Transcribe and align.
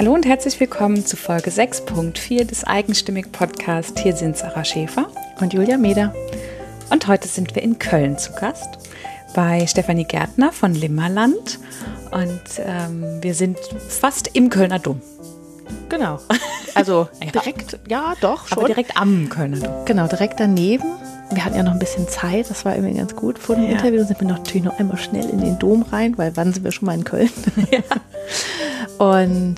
Hallo 0.00 0.14
und 0.14 0.24
herzlich 0.24 0.58
willkommen 0.58 1.04
zu 1.04 1.14
Folge 1.14 1.50
6.4 1.50 2.44
des 2.46 2.64
Eigenstimmig 2.64 3.32
Podcast. 3.32 3.98
Hier 3.98 4.16
sind 4.16 4.34
Sarah 4.34 4.64
Schäfer 4.64 5.08
und 5.42 5.52
Julia 5.52 5.76
Meder. 5.76 6.14
Und 6.88 7.06
heute 7.06 7.28
sind 7.28 7.54
wir 7.54 7.62
in 7.62 7.78
Köln 7.78 8.16
zu 8.16 8.32
Gast 8.32 8.78
bei 9.34 9.66
Stefanie 9.66 10.04
Gärtner 10.04 10.52
von 10.52 10.74
Limmerland. 10.74 11.58
Und 12.12 12.40
ähm, 12.60 13.18
wir 13.20 13.34
sind 13.34 13.58
fast 13.90 14.34
im 14.34 14.48
Kölner 14.48 14.78
Dom. 14.78 15.02
Genau. 15.90 16.18
Also 16.74 17.08
direkt, 17.34 17.80
ja, 17.88 18.14
doch, 18.20 18.46
schon. 18.46 18.58
Aber 18.58 18.68
direkt 18.68 18.96
am 18.96 19.28
Kölner 19.28 19.58
Dom. 19.58 19.84
Genau, 19.84 20.06
direkt 20.06 20.40
daneben. 20.40 20.84
Wir 21.30 21.44
hatten 21.44 21.56
ja 21.56 21.62
noch 21.64 21.72
ein 21.72 21.78
bisschen 21.78 22.08
Zeit, 22.08 22.48
das 22.48 22.64
war 22.64 22.76
irgendwie 22.76 22.96
ganz 22.96 23.14
gut. 23.16 23.38
Vor 23.38 23.56
dem 23.56 23.64
ja. 23.64 23.72
Interview 23.72 24.04
sind 24.04 24.20
wir 24.20 24.28
natürlich 24.28 24.62
noch 24.62 24.78
einmal 24.78 24.96
schnell 24.96 25.28
in 25.28 25.40
den 25.40 25.58
Dom 25.58 25.82
rein, 25.82 26.16
weil 26.16 26.36
wann 26.36 26.54
sind 26.54 26.62
wir 26.64 26.72
schon 26.72 26.86
mal 26.86 26.94
in 26.94 27.04
Köln? 27.04 27.28
Ja. 27.70 27.82
Und 29.04 29.56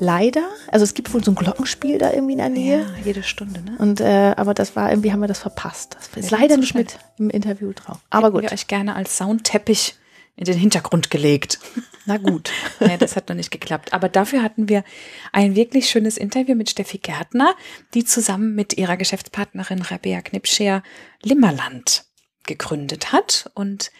leider, 0.00 0.48
also 0.70 0.84
es 0.84 0.94
gibt 0.94 1.12
wohl 1.12 1.22
so 1.22 1.30
ein 1.30 1.34
Glockenspiel 1.34 1.98
da 1.98 2.12
irgendwie 2.12 2.32
in 2.32 2.38
der 2.38 2.48
Nähe. 2.48 2.78
Ja, 2.80 3.04
jede 3.04 3.22
Stunde, 3.22 3.60
ne? 3.62 3.76
Und 3.78 4.00
äh, 4.00 4.34
aber 4.36 4.54
das 4.54 4.76
war 4.76 4.90
irgendwie 4.90 5.12
haben 5.12 5.20
wir 5.20 5.28
das 5.28 5.40
verpasst. 5.40 5.96
Das 5.96 6.24
ist 6.24 6.30
leider 6.30 6.56
nicht 6.56 6.74
mit 6.74 6.98
im 7.18 7.30
Interview 7.30 7.72
drauf. 7.72 7.98
Aber 8.10 8.28
Hätten 8.28 8.34
gut. 8.36 8.42
wir 8.44 8.52
euch 8.52 8.66
gerne 8.66 8.94
als 8.94 9.16
Soundteppich 9.16 9.94
in 10.36 10.44
den 10.44 10.56
Hintergrund 10.56 11.10
gelegt. 11.10 11.58
Na 12.06 12.16
gut. 12.16 12.50
ja, 12.80 12.96
das 12.96 13.16
hat 13.16 13.28
noch 13.28 13.36
nicht 13.36 13.50
geklappt. 13.50 13.92
Aber 13.92 14.08
dafür 14.08 14.42
hatten 14.42 14.68
wir 14.68 14.84
ein 15.32 15.54
wirklich 15.56 15.90
schönes 15.90 16.16
Interview 16.16 16.54
mit 16.54 16.70
Steffi 16.70 16.98
Gärtner, 16.98 17.54
die 17.92 18.04
zusammen 18.04 18.54
mit 18.54 18.78
ihrer 18.78 18.96
Geschäftspartnerin 18.96 19.82
Rabea 19.82 20.22
Knipscher 20.22 20.82
Limmerland 21.22 22.04
gegründet 22.46 23.12
hat. 23.12 23.50
Und 23.54 23.90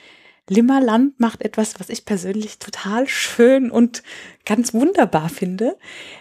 Limmerland 0.49 1.19
macht 1.21 1.43
etwas, 1.43 1.79
was 1.79 1.89
ich 1.89 2.05
persönlich 2.05 2.59
total 2.59 3.09
schön 3.09 3.71
und 3.71 4.03
ganz 4.45 4.75
wunderbar 4.75 5.29
finde. 5.29 5.77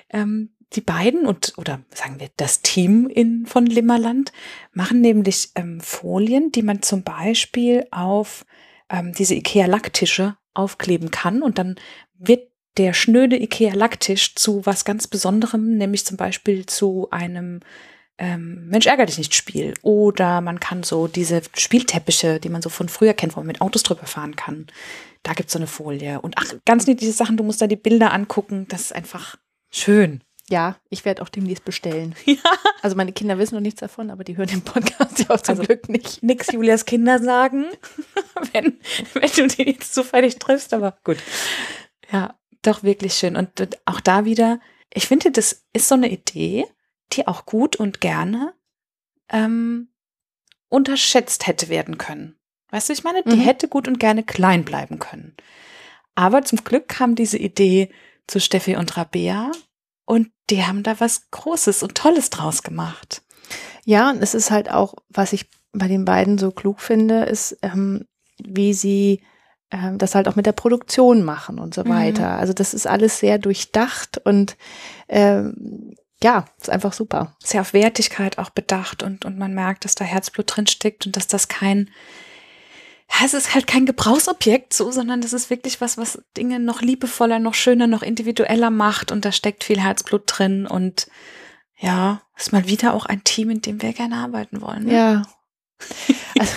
Ähm, 0.09 0.49
die 0.73 0.81
beiden 0.81 1.25
und 1.25 1.53
oder 1.57 1.79
sagen 1.93 2.19
wir 2.19 2.29
das 2.35 2.61
Team 2.61 3.07
in 3.07 3.45
von 3.45 3.65
Limmerland 3.65 4.33
machen 4.73 4.99
nämlich 4.99 5.51
ähm, 5.55 5.79
Folien, 5.79 6.51
die 6.51 6.61
man 6.61 6.81
zum 6.81 7.03
Beispiel 7.03 7.87
auf 7.91 8.45
ähm, 8.89 9.13
diese 9.13 9.35
Ikea 9.35 9.65
Lacktische 9.65 10.35
aufkleben 10.53 11.09
kann 11.09 11.41
und 11.41 11.57
dann 11.57 11.75
wird 12.17 12.49
der 12.77 12.93
schnöde 12.93 13.41
Ikea 13.41 13.73
Lacktisch 13.73 14.35
zu 14.35 14.65
was 14.65 14.85
ganz 14.85 15.07
Besonderem, 15.07 15.77
nämlich 15.77 16.05
zum 16.05 16.17
Beispiel 16.17 16.65
zu 16.65 17.09
einem 17.11 17.61
ähm, 18.17 18.67
Mensch 18.67 18.87
ärger 18.87 19.05
dich 19.05 19.17
nicht 19.17 19.35
Spiel. 19.35 19.73
Oder 19.81 20.41
man 20.41 20.59
kann 20.59 20.83
so 20.83 21.07
diese 21.07 21.41
Spielteppiche, 21.55 22.39
die 22.39 22.49
man 22.49 22.61
so 22.61 22.69
von 22.69 22.89
früher 22.89 23.13
kennt, 23.13 23.35
wo 23.35 23.39
man 23.39 23.47
mit 23.47 23.61
Autos 23.61 23.83
drüber 23.83 24.05
fahren 24.05 24.35
kann. 24.35 24.67
Da 25.23 25.33
gibt's 25.33 25.53
so 25.53 25.59
eine 25.59 25.67
Folie. 25.67 26.21
Und 26.21 26.35
ach, 26.37 26.53
ganz 26.65 26.87
niedliche 26.87 27.13
Sachen, 27.13 27.37
du 27.37 27.43
musst 27.43 27.61
da 27.61 27.67
die 27.67 27.75
Bilder 27.75 28.13
angucken. 28.13 28.65
Das 28.69 28.81
ist 28.81 28.95
einfach 28.95 29.37
schön. 29.69 30.21
Ja, 30.49 30.77
ich 30.89 31.03
werde 31.03 31.21
auch 31.21 31.29
demnächst 31.29 31.65
bestellen. 31.65 32.15
Ja. 32.25 32.37
Also 32.81 32.95
meine 32.95 33.11
Kinder 33.11 33.37
wissen 33.37 33.55
noch 33.55 33.61
nichts 33.61 33.81
davon, 33.81 34.11
aber 34.11 34.23
die 34.23 34.37
hören 34.37 34.47
den 34.47 34.61
Podcast 34.61 35.19
ja 35.19 35.29
auch 35.29 35.41
zum 35.41 35.53
also 35.53 35.63
Glück 35.63 35.89
nicht. 35.89 36.23
Nix 36.23 36.51
Julias 36.51 36.85
Kinder 36.85 37.19
sagen, 37.19 37.65
wenn, 38.53 38.79
wenn 39.13 39.29
du 39.35 39.47
die 39.47 39.71
jetzt 39.71 39.93
zufällig 39.93 40.37
triffst, 40.37 40.73
aber 40.73 40.97
gut. 41.03 41.17
Ja, 42.11 42.35
doch 42.61 42.83
wirklich 42.83 43.13
schön. 43.15 43.35
Und 43.35 43.49
auch 43.85 43.99
da 43.99 44.25
wieder, 44.25 44.59
ich 44.93 45.07
finde, 45.07 45.31
das 45.31 45.65
ist 45.73 45.87
so 45.87 45.95
eine 45.95 46.09
Idee, 46.09 46.65
die 47.13 47.27
auch 47.27 47.45
gut 47.45 47.75
und 47.75 48.01
gerne 48.01 48.53
ähm, 49.29 49.89
unterschätzt 50.69 51.47
hätte 51.47 51.69
werden 51.69 51.97
können. 51.97 52.37
Weißt 52.69 52.89
du, 52.89 52.93
ich 52.93 53.03
meine, 53.03 53.23
die 53.23 53.37
mhm. 53.37 53.41
hätte 53.41 53.67
gut 53.67 53.87
und 53.87 53.99
gerne 53.99 54.23
klein 54.23 54.65
bleiben 54.65 54.99
können. 54.99 55.35
Aber 56.15 56.43
zum 56.43 56.63
Glück 56.63 56.87
kam 56.87 57.15
diese 57.15 57.37
Idee 57.37 57.89
zu 58.27 58.39
Steffi 58.39 58.75
und 58.75 58.97
Rabea 58.97 59.51
und 60.05 60.31
die 60.49 60.63
haben 60.63 60.83
da 60.83 60.99
was 60.99 61.29
Großes 61.31 61.83
und 61.83 61.95
Tolles 61.95 62.29
draus 62.29 62.63
gemacht. 62.63 63.21
Ja, 63.85 64.09
und 64.09 64.21
es 64.21 64.33
ist 64.33 64.51
halt 64.51 64.69
auch, 64.69 64.95
was 65.09 65.31
ich 65.31 65.49
bei 65.71 65.87
den 65.87 66.05
beiden 66.05 66.37
so 66.37 66.51
klug 66.51 66.81
finde, 66.81 67.23
ist, 67.23 67.57
ähm, 67.61 68.05
wie 68.37 68.73
sie 68.73 69.21
ähm, 69.71 69.97
das 69.97 70.15
halt 70.15 70.27
auch 70.27 70.35
mit 70.35 70.45
der 70.45 70.53
Produktion 70.53 71.23
machen 71.23 71.59
und 71.59 71.73
so 71.73 71.83
mhm. 71.83 71.89
weiter. 71.89 72.37
Also 72.37 72.53
das 72.53 72.73
ist 72.73 72.87
alles 72.87 73.19
sehr 73.19 73.37
durchdacht 73.37 74.19
und 74.23 74.57
ähm, 75.07 75.95
ja, 76.23 76.45
ist 76.59 76.69
einfach 76.69 76.93
super. 76.93 77.35
Sehr 77.43 77.61
auf 77.61 77.73
Wertigkeit 77.73 78.37
auch 78.37 78.49
bedacht 78.49 79.03
und, 79.03 79.25
und 79.25 79.37
man 79.37 79.53
merkt, 79.53 79.85
dass 79.85 79.95
da 79.95 80.03
Herzblut 80.03 80.55
drin 80.55 80.67
steckt 80.67 81.05
und 81.05 81.15
dass 81.15 81.27
das 81.27 81.47
kein, 81.47 81.89
es 83.23 83.33
ist 83.33 83.53
halt 83.53 83.67
kein 83.67 83.85
Gebrauchsobjekt 83.85 84.73
so, 84.73 84.91
sondern 84.91 85.21
das 85.21 85.33
ist 85.33 85.49
wirklich 85.49 85.79
was, 85.79 85.97
was 85.97 86.21
Dinge 86.35 86.59
noch 86.59 86.81
liebevoller, 86.81 87.39
noch 87.39 87.53
schöner, 87.53 87.87
noch 87.87 88.01
individueller 88.01 88.71
macht 88.71 89.11
und 89.11 89.25
da 89.25 89.31
steckt 89.31 89.63
viel 89.63 89.79
Herzblut 89.79 90.23
drin 90.25 90.65
und 90.65 91.07
ja, 91.79 92.21
ist 92.35 92.51
mal 92.51 92.67
wieder 92.67 92.95
auch 92.95 93.05
ein 93.05 93.23
Team, 93.23 93.51
in 93.51 93.61
dem 93.61 93.81
wir 93.81 93.93
gerne 93.93 94.15
arbeiten 94.15 94.61
wollen. 94.61 94.85
Ne? 94.85 94.93
Ja. 94.93 95.21
Also, 96.39 96.53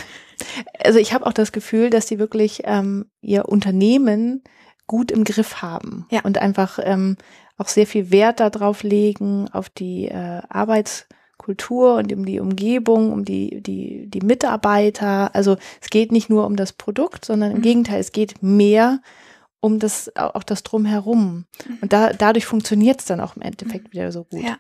also 0.79 0.99
ich 0.99 1.13
habe 1.15 1.27
auch 1.27 1.33
das 1.33 1.53
Gefühl, 1.53 1.89
dass 1.89 2.07
sie 2.09 2.19
wirklich 2.19 2.63
ähm, 2.65 3.11
ihr 3.23 3.49
Unternehmen 3.49 4.43
gut 4.87 5.11
im 5.11 5.25
Griff 5.25 5.63
haben 5.63 6.07
ja. 6.11 6.21
und 6.23 6.39
einfach 6.39 6.79
ähm, 6.83 7.17
auch 7.61 7.69
sehr 7.69 7.87
viel 7.87 8.11
Wert 8.11 8.41
darauf 8.41 8.83
legen, 8.83 9.49
auf 9.53 9.69
die 9.69 10.09
äh, 10.09 10.41
Arbeitskultur 10.49 11.97
und 11.97 12.11
um 12.13 12.25
die 12.25 12.41
Umgebung, 12.41 13.13
um 13.13 13.25
die, 13.25 13.61
die, 13.63 14.09
die 14.09 14.23
Mitarbeiter. 14.23 15.35
Also 15.35 15.59
es 15.81 15.91
geht 15.91 16.11
nicht 16.11 16.31
nur 16.31 16.47
um 16.47 16.57
das 16.57 16.73
Produkt, 16.73 17.27
sondern 17.27 17.51
im 17.51 17.59
mhm. 17.59 17.63
Gegenteil, 17.63 18.01
es 18.01 18.13
geht 18.13 18.43
mehr 18.43 19.01
um 19.61 19.79
das, 19.79 20.11
auch 20.17 20.43
das 20.43 20.63
Drumherum. 20.63 21.45
Mhm. 21.67 21.79
Und 21.83 21.93
da, 21.93 22.15
dadurch 22.15 22.47
funktioniert 22.47 23.01
es 23.01 23.07
dann 23.07 23.21
auch 23.21 23.37
im 23.37 23.43
Endeffekt 23.43 23.89
mhm. 23.89 23.93
wieder 23.93 24.11
so 24.11 24.25
gut. 24.25 24.43
Ja. 24.43 24.57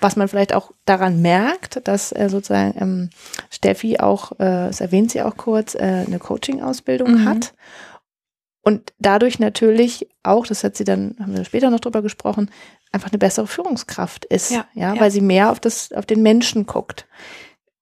Was 0.00 0.16
man 0.16 0.26
vielleicht 0.26 0.52
auch 0.52 0.72
daran 0.84 1.22
merkt, 1.22 1.86
dass 1.86 2.10
äh, 2.10 2.28
sozusagen 2.28 2.74
ähm, 2.80 3.10
Steffi 3.48 3.98
auch, 4.00 4.32
äh, 4.32 4.66
das 4.66 4.80
erwähnt 4.80 5.12
sie 5.12 5.22
auch 5.22 5.36
kurz, 5.36 5.76
äh, 5.76 6.04
eine 6.04 6.18
Coaching-Ausbildung 6.18 7.12
mhm. 7.12 7.24
hat 7.28 7.54
und 8.64 8.94
dadurch 8.98 9.38
natürlich 9.38 10.08
auch, 10.22 10.46
das 10.46 10.64
hat 10.64 10.76
sie 10.76 10.84
dann, 10.84 11.16
haben 11.20 11.36
wir 11.36 11.44
später 11.44 11.70
noch 11.70 11.80
drüber 11.80 12.00
gesprochen, 12.00 12.50
einfach 12.92 13.10
eine 13.10 13.18
bessere 13.18 13.46
Führungskraft 13.46 14.24
ist. 14.24 14.50
Ja, 14.50 14.66
ja, 14.72 14.94
ja. 14.94 15.00
weil 15.00 15.10
sie 15.10 15.20
mehr 15.20 15.50
auf 15.50 15.60
das, 15.60 15.92
auf 15.92 16.06
den 16.06 16.22
Menschen 16.22 16.64
guckt. 16.64 17.06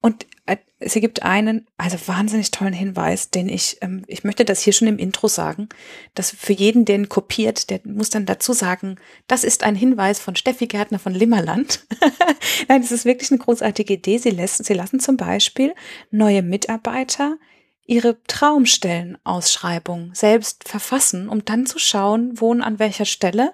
Und 0.01 0.27
äh, 0.47 0.57
sie 0.81 1.01
gibt 1.01 1.23
einen, 1.23 1.69
also 1.77 1.97
wahnsinnig 2.07 2.51
tollen 2.51 2.73
Hinweis, 2.73 3.31
den 3.31 3.49
ich, 3.49 3.79
ähm, 3.81 4.03
ich 4.09 4.25
möchte 4.25 4.45
das 4.45 4.61
hier 4.61 4.73
schon 4.73 4.89
im 4.89 4.99
Intro 4.99 5.29
sagen, 5.29 5.69
dass 6.15 6.33
für 6.33 6.53
jeden, 6.53 6.85
der 6.85 6.97
ihn 6.97 7.09
kopiert, 7.09 7.71
der 7.71 7.81
muss 7.85 8.11
dann 8.11 8.27
dazu 8.27 8.53
sagen, 8.53 8.97
das 9.29 9.45
ist 9.45 9.63
ein 9.63 9.77
Hinweis 9.77 10.19
von 10.19 10.35
Steffi 10.35 10.67
Gärtner 10.67 10.99
von 10.99 11.15
Limmerland. 11.15 11.87
Nein, 12.69 12.83
das 12.83 12.91
ist 12.91 13.05
wirklich 13.05 13.31
eine 13.31 13.39
großartige 13.39 13.95
Idee. 13.95 14.19
Sie 14.19 14.31
lassen, 14.31 14.65
sie 14.65 14.75
lassen 14.75 14.99
zum 14.99 15.17
Beispiel 15.17 15.75
neue 16.11 16.43
Mitarbeiter 16.43 17.37
ihre 17.85 18.23
Traumstellenausschreibung 18.25 20.15
selbst 20.15 20.69
verfassen, 20.69 21.29
um 21.29 21.45
dann 21.45 21.67
zu 21.67 21.79
schauen, 21.79 22.41
wo 22.41 22.51
und 22.51 22.63
an 22.63 22.79
welcher 22.79 23.05
Stelle 23.05 23.53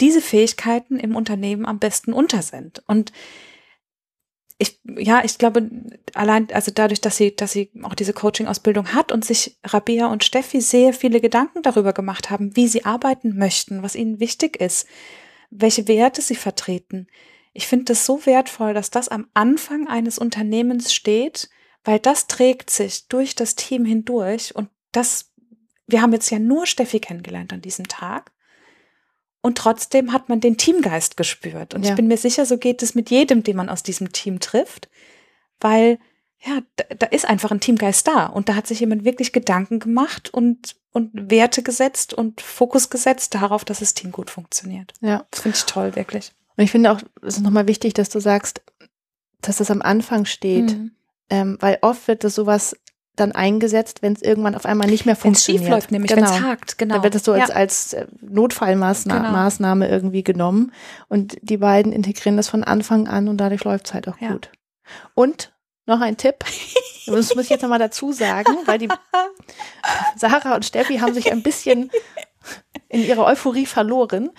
diese 0.00 0.20
Fähigkeiten 0.20 0.98
im 0.98 1.16
Unternehmen 1.16 1.66
am 1.66 1.78
besten 1.78 2.12
unter 2.12 2.42
sind. 2.42 2.82
Und 2.86 3.12
ich, 4.58 4.80
ja, 4.84 5.22
ich 5.24 5.38
glaube, 5.38 5.68
allein, 6.14 6.48
also 6.52 6.70
dadurch, 6.72 7.00
dass 7.00 7.16
sie, 7.16 7.34
dass 7.34 7.52
sie 7.52 7.70
auch 7.82 7.94
diese 7.94 8.12
Coaching-Ausbildung 8.12 8.94
hat 8.94 9.10
und 9.10 9.24
sich 9.24 9.58
Rabia 9.64 10.06
und 10.06 10.22
Steffi 10.22 10.60
sehr 10.60 10.92
viele 10.92 11.20
Gedanken 11.20 11.62
darüber 11.62 11.92
gemacht 11.92 12.30
haben, 12.30 12.54
wie 12.56 12.68
sie 12.68 12.84
arbeiten 12.84 13.36
möchten, 13.36 13.82
was 13.82 13.96
ihnen 13.96 14.20
wichtig 14.20 14.60
ist, 14.60 14.86
welche 15.50 15.88
Werte 15.88 16.22
sie 16.22 16.36
vertreten. 16.36 17.08
Ich 17.52 17.66
finde 17.66 17.86
das 17.86 18.06
so 18.06 18.24
wertvoll, 18.26 18.74
dass 18.74 18.90
das 18.90 19.08
am 19.08 19.28
Anfang 19.34 19.88
eines 19.88 20.18
Unternehmens 20.18 20.94
steht, 20.94 21.48
weil 21.84 21.98
das 21.98 22.26
trägt 22.26 22.70
sich 22.70 23.08
durch 23.08 23.34
das 23.34 23.54
Team 23.54 23.84
hindurch 23.84 24.54
und 24.54 24.68
das, 24.92 25.32
wir 25.86 26.02
haben 26.02 26.12
jetzt 26.12 26.30
ja 26.30 26.38
nur 26.38 26.66
Steffi 26.66 27.00
kennengelernt 27.00 27.52
an 27.52 27.60
diesem 27.60 27.88
Tag. 27.88 28.32
Und 29.42 29.58
trotzdem 29.58 30.12
hat 30.14 30.30
man 30.30 30.40
den 30.40 30.56
Teamgeist 30.56 31.18
gespürt. 31.18 31.74
Und 31.74 31.84
ja. 31.84 31.90
ich 31.90 31.96
bin 31.96 32.06
mir 32.06 32.16
sicher, 32.16 32.46
so 32.46 32.56
geht 32.56 32.82
es 32.82 32.94
mit 32.94 33.10
jedem, 33.10 33.42
den 33.42 33.56
man 33.56 33.68
aus 33.68 33.82
diesem 33.82 34.10
Team 34.10 34.40
trifft, 34.40 34.88
weil 35.60 35.98
ja, 36.46 36.60
da, 36.76 36.84
da 36.98 37.06
ist 37.06 37.26
einfach 37.26 37.50
ein 37.50 37.60
Teamgeist 37.60 38.06
da. 38.06 38.26
Und 38.26 38.48
da 38.48 38.54
hat 38.54 38.66
sich 38.66 38.80
jemand 38.80 39.04
wirklich 39.04 39.32
Gedanken 39.32 39.80
gemacht 39.80 40.32
und, 40.32 40.76
und 40.92 41.10
Werte 41.12 41.62
gesetzt 41.62 42.14
und 42.14 42.40
Fokus 42.40 42.88
gesetzt 42.88 43.34
darauf, 43.34 43.66
dass 43.66 43.80
das 43.80 43.92
Team 43.92 44.12
gut 44.12 44.30
funktioniert. 44.30 44.94
Ja. 45.02 45.26
Das 45.30 45.42
finde 45.42 45.58
ich 45.58 45.64
toll, 45.64 45.94
wirklich. 45.96 46.32
Und 46.56 46.64
ich 46.64 46.70
finde 46.70 46.92
auch, 46.92 47.00
es 47.20 47.36
ist 47.36 47.42
nochmal 47.42 47.68
wichtig, 47.68 47.92
dass 47.94 48.08
du 48.08 48.20
sagst, 48.20 48.62
dass 49.40 49.58
das 49.58 49.70
am 49.70 49.82
Anfang 49.82 50.24
steht. 50.24 50.72
Mhm. 50.72 50.92
Ähm, 51.30 51.56
weil 51.60 51.78
oft 51.80 52.06
wird 52.06 52.24
das 52.24 52.34
sowas 52.34 52.76
dann 53.16 53.32
eingesetzt, 53.32 54.02
wenn 54.02 54.12
es 54.12 54.22
irgendwann 54.22 54.54
auf 54.54 54.66
einmal 54.66 54.88
nicht 54.88 55.06
mehr 55.06 55.14
funktioniert. 55.16 55.62
Wenn 55.62 55.68
es 55.68 55.68
schief 55.68 55.74
läuft, 55.74 55.92
nämlich 55.92 56.12
genau. 56.12 56.28
wenn 56.28 56.36
es 56.36 56.42
hakt, 56.42 56.78
genau. 56.78 56.94
Dann 56.94 57.04
wird 57.04 57.14
es 57.14 57.24
so 57.24 57.32
als, 57.32 57.48
ja. 57.48 57.54
als 57.54 57.92
äh, 57.92 58.06
Notfallmaßnahme 58.20 59.84
genau. 59.84 59.94
irgendwie 59.94 60.24
genommen 60.24 60.72
und 61.08 61.36
die 61.42 61.58
beiden 61.58 61.92
integrieren 61.92 62.36
das 62.36 62.48
von 62.48 62.64
Anfang 62.64 63.06
an 63.06 63.28
und 63.28 63.38
dadurch 63.38 63.62
läuft 63.64 63.86
es 63.86 63.94
halt 63.94 64.08
auch 64.08 64.18
ja. 64.20 64.32
gut. 64.32 64.50
Und 65.14 65.52
noch 65.86 66.00
ein 66.00 66.16
Tipp, 66.16 66.44
das 67.06 67.34
muss 67.34 67.44
ich 67.44 67.50
jetzt 67.50 67.62
nochmal 67.62 67.78
dazu 67.78 68.12
sagen, 68.12 68.56
weil 68.64 68.78
die 68.78 68.88
Sarah 70.16 70.56
und 70.56 70.64
Steffi 70.64 70.98
haben 70.98 71.14
sich 71.14 71.30
ein 71.30 71.42
bisschen 71.42 71.90
in 72.88 73.04
ihrer 73.04 73.24
Euphorie 73.24 73.66
verloren. 73.66 74.30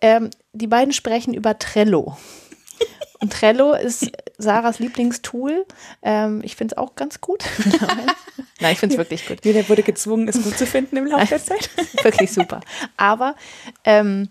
Ähm, 0.00 0.30
die 0.52 0.66
beiden 0.66 0.92
sprechen 0.92 1.34
über 1.34 1.58
Trello. 1.58 2.16
Und 3.20 3.32
Trello 3.32 3.74
ist 3.74 4.10
Sarahs 4.42 4.78
Lieblingstool. 4.78 5.66
Ähm, 6.02 6.40
ich 6.44 6.56
finde 6.56 6.74
es 6.74 6.78
auch 6.78 6.94
ganz 6.94 7.20
gut. 7.20 7.44
Nein, 8.60 8.72
ich 8.72 8.78
finde 8.78 8.94
es 8.94 8.98
wirklich 8.98 9.26
gut. 9.26 9.44
Jeder 9.44 9.68
wurde 9.68 9.82
gezwungen, 9.82 10.28
es 10.28 10.42
gut 10.42 10.58
zu 10.58 10.66
finden 10.66 10.96
im 10.96 11.06
Laufe 11.06 11.26
der 11.26 11.44
Zeit. 11.44 11.70
wirklich 12.04 12.32
super. 12.32 12.60
Aber 12.96 13.34
ähm, 13.84 14.28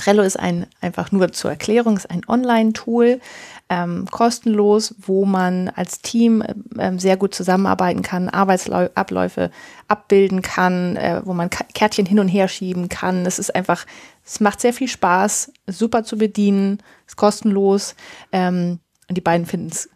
Trello 0.00 0.22
ist 0.22 0.38
ein, 0.38 0.66
einfach 0.80 1.12
nur 1.12 1.30
zur 1.32 1.50
Erklärung, 1.50 1.96
ist 1.98 2.10
ein 2.10 2.22
Online-Tool, 2.26 3.20
ähm, 3.68 4.06
kostenlos, 4.10 4.94
wo 4.98 5.26
man 5.26 5.68
als 5.68 6.00
Team 6.00 6.42
ähm, 6.78 6.98
sehr 6.98 7.18
gut 7.18 7.34
zusammenarbeiten 7.34 8.00
kann, 8.00 8.30
Arbeitsabläufe 8.30 9.50
abbilden 9.88 10.40
kann, 10.40 10.96
äh, 10.96 11.20
wo 11.24 11.34
man 11.34 11.50
Kärtchen 11.50 12.06
hin 12.06 12.18
und 12.18 12.28
her 12.28 12.48
schieben 12.48 12.88
kann. 12.88 13.26
Es 13.26 13.38
ist 13.38 13.54
einfach, 13.54 13.84
es 14.24 14.40
macht 14.40 14.62
sehr 14.62 14.72
viel 14.72 14.88
Spaß, 14.88 15.52
super 15.66 16.02
zu 16.02 16.16
bedienen, 16.16 16.78
ist 17.06 17.16
kostenlos. 17.16 17.94
Ähm, 18.32 18.80
und 19.10 19.16
die 19.16 19.20
beiden 19.20 19.44
finden 19.44 19.68
es 19.68 19.90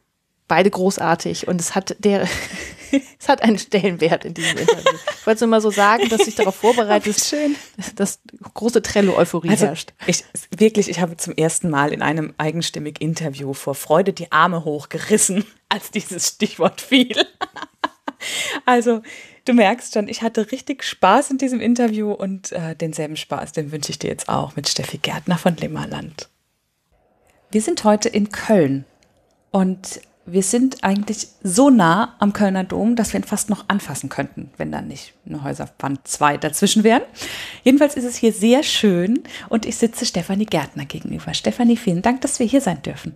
beide 0.48 0.68
großartig 0.68 1.48
und 1.48 1.60
es 1.60 1.74
hat 1.74 1.96
der 2.00 2.28
es 3.18 3.28
hat 3.28 3.42
einen 3.42 3.58
Stellenwert 3.58 4.24
in 4.24 4.34
diesem 4.34 4.58
Interview. 4.58 4.98
Ich 5.20 5.26
wollte 5.26 5.44
nur 5.44 5.50
mal 5.50 5.60
so 5.60 5.70
sagen, 5.70 6.08
dass 6.08 6.24
sich 6.24 6.34
darauf 6.34 6.56
vorbereitet, 6.56 7.18
schön. 7.18 7.54
dass 7.94 8.20
große 8.54 8.82
Trello-Euphorie 8.82 9.50
also, 9.50 9.66
herrscht. 9.66 9.92
Ich, 10.06 10.24
wirklich, 10.56 10.88
ich 10.88 11.00
habe 11.00 11.16
zum 11.16 11.34
ersten 11.34 11.70
Mal 11.70 11.92
in 11.92 12.02
einem 12.02 12.34
eigenstimmig 12.38 13.00
Interview 13.00 13.54
vor 13.54 13.76
Freude 13.76 14.12
die 14.12 14.32
Arme 14.32 14.64
hochgerissen, 14.64 15.44
als 15.68 15.92
dieses 15.92 16.28
Stichwort 16.28 16.80
fiel. 16.80 17.16
Also, 18.64 19.02
du 19.44 19.52
merkst 19.52 19.92
schon, 19.92 20.08
ich 20.08 20.22
hatte 20.22 20.50
richtig 20.50 20.82
Spaß 20.82 21.30
in 21.30 21.36
diesem 21.36 21.60
Interview 21.60 22.10
und 22.10 22.52
äh, 22.52 22.74
denselben 22.74 23.16
Spaß, 23.16 23.52
den 23.52 23.70
wünsche 23.70 23.90
ich 23.90 23.98
dir 23.98 24.08
jetzt 24.08 24.30
auch 24.30 24.56
mit 24.56 24.66
Steffi 24.66 24.96
Gärtner 24.96 25.36
von 25.36 25.54
Limmerland. 25.58 26.30
Wir 27.50 27.60
sind 27.60 27.84
heute 27.84 28.08
in 28.08 28.30
Köln 28.30 28.86
und 29.54 30.00
wir 30.26 30.42
sind 30.42 30.82
eigentlich 30.82 31.28
so 31.44 31.70
nah 31.70 32.16
am 32.18 32.32
Kölner 32.32 32.64
Dom, 32.64 32.96
dass 32.96 33.12
wir 33.12 33.20
ihn 33.20 33.24
fast 33.24 33.50
noch 33.50 33.66
anfassen 33.68 34.08
könnten, 34.08 34.50
wenn 34.56 34.72
dann 34.72 34.88
nicht 34.88 35.14
eine 35.26 35.44
Häuserwand 35.44 36.08
zwei 36.08 36.36
dazwischen 36.36 36.82
wären. 36.82 37.02
Jedenfalls 37.62 37.94
ist 37.94 38.02
es 38.02 38.16
hier 38.16 38.32
sehr 38.32 38.64
schön 38.64 39.22
und 39.48 39.64
ich 39.64 39.76
sitze 39.76 40.06
Stefanie 40.06 40.46
Gärtner 40.46 40.86
gegenüber. 40.86 41.34
Stefanie, 41.34 41.76
vielen 41.76 42.02
Dank, 42.02 42.20
dass 42.22 42.40
wir 42.40 42.46
hier 42.46 42.60
sein 42.60 42.82
dürfen. 42.82 43.14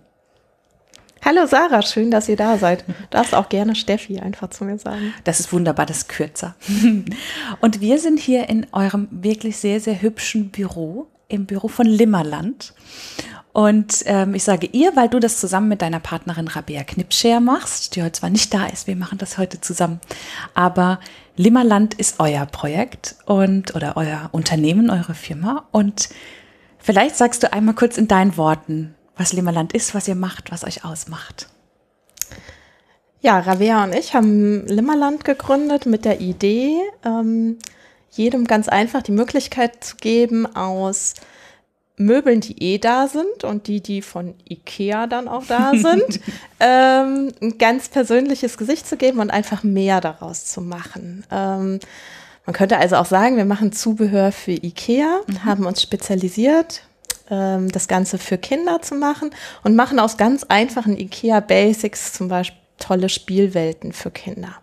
Hallo 1.25 1.45
Sarah, 1.45 1.81
schön, 1.81 2.09
dass 2.09 2.29
ihr 2.29 2.37
da 2.37 2.57
seid. 2.57 2.87
Du 2.87 2.93
darfst 3.09 3.35
auch 3.35 3.49
gerne 3.49 3.75
Steffi 3.75 4.19
einfach 4.19 4.49
zu 4.49 4.63
mir 4.63 4.79
sagen. 4.79 5.13
Das 5.25 5.41
ist 5.41 5.51
wunderbar, 5.51 5.87
das 5.87 5.97
ist 5.97 6.07
kürzer. 6.07 6.55
Und 7.59 7.81
wir 7.81 7.99
sind 7.99 8.17
hier 8.17 8.47
in 8.47 8.65
eurem 8.71 9.09
wirklich 9.11 9.57
sehr, 9.57 9.81
sehr 9.81 10.01
hübschen 10.01 10.51
Büro, 10.51 11.07
im 11.27 11.47
Büro 11.47 11.67
von 11.67 11.85
Limmerland. 11.85 12.73
Und 13.51 14.03
ähm, 14.05 14.35
ich 14.35 14.43
sage 14.43 14.67
ihr, 14.67 14.95
weil 14.95 15.09
du 15.09 15.19
das 15.19 15.39
zusammen 15.39 15.69
mit 15.69 15.81
deiner 15.81 15.99
Partnerin 15.99 16.47
Rabea 16.47 16.83
Knipscher 16.83 17.39
machst, 17.39 17.95
die 17.95 18.03
heute 18.03 18.13
zwar 18.13 18.29
nicht 18.29 18.53
da 18.53 18.67
ist, 18.67 18.85
wir 18.85 18.95
machen 18.95 19.17
das 19.17 19.37
heute 19.37 19.59
zusammen, 19.59 19.99
aber 20.53 20.99
Limmerland 21.35 21.95
ist 21.95 22.19
euer 22.19 22.45
Projekt 22.45 23.15
und 23.25 23.75
oder 23.75 23.97
euer 23.97 24.29
Unternehmen, 24.33 24.89
eure 24.89 25.15
Firma. 25.15 25.65
Und 25.71 26.09
vielleicht 26.77 27.15
sagst 27.15 27.41
du 27.41 27.51
einmal 27.51 27.75
kurz 27.75 27.97
in 27.97 28.07
deinen 28.07 28.37
Worten, 28.37 28.93
was 29.17 29.33
Limmerland 29.33 29.73
ist, 29.73 29.95
was 29.95 30.07
ihr 30.07 30.15
macht, 30.15 30.51
was 30.51 30.63
euch 30.63 30.85
ausmacht. 30.85 31.47
Ja, 33.21 33.39
Rabea 33.39 33.83
und 33.83 33.93
ich 33.95 34.13
haben 34.13 34.65
Limmerland 34.67 35.25
gegründet 35.25 35.85
mit 35.85 36.05
der 36.05 36.21
Idee, 36.21 36.75
ähm, 37.03 37.57
jedem 38.11 38.45
ganz 38.45 38.69
einfach 38.69 39.01
die 39.01 39.11
Möglichkeit 39.11 39.83
zu 39.83 39.97
geben, 39.97 40.45
aus 40.55 41.15
Möbeln, 41.99 42.39
die 42.39 42.61
eh 42.63 42.77
da 42.77 43.07
sind 43.07 43.43
und 43.43 43.67
die, 43.67 43.81
die 43.81 44.01
von 44.01 44.33
Ikea 44.49 45.05
dann 45.05 45.27
auch 45.27 45.45
da 45.45 45.71
sind, 45.73 46.19
ähm, 46.59 47.31
ein 47.41 47.57
ganz 47.57 47.89
persönliches 47.89 48.57
Gesicht 48.57 48.87
zu 48.87 48.97
geben 48.97 49.19
und 49.19 49.29
einfach 49.29 49.63
mehr 49.63 50.01
daraus 50.01 50.45
zu 50.45 50.61
machen. 50.61 51.25
Ähm, 51.29 51.79
man 52.45 52.53
könnte 52.53 52.77
also 52.77 52.95
auch 52.95 53.05
sagen, 53.05 53.37
wir 53.37 53.45
machen 53.45 53.73
Zubehör 53.73 54.31
für 54.31 54.53
Ikea, 54.53 55.19
mhm. 55.27 55.45
haben 55.45 55.65
uns 55.65 55.81
spezialisiert, 55.81 56.83
ähm, 57.29 57.69
das 57.69 57.87
Ganze 57.87 58.17
für 58.17 58.37
Kinder 58.37 58.81
zu 58.81 58.95
machen 58.95 59.31
und 59.63 59.75
machen 59.75 59.99
aus 59.99 60.17
ganz 60.17 60.45
einfachen 60.45 60.97
Ikea 60.97 61.41
Basics 61.41 62.13
zum 62.13 62.29
Beispiel 62.29 62.57
tolle 62.79 63.09
Spielwelten 63.09 63.91
für 63.93 64.09
Kinder. 64.09 64.55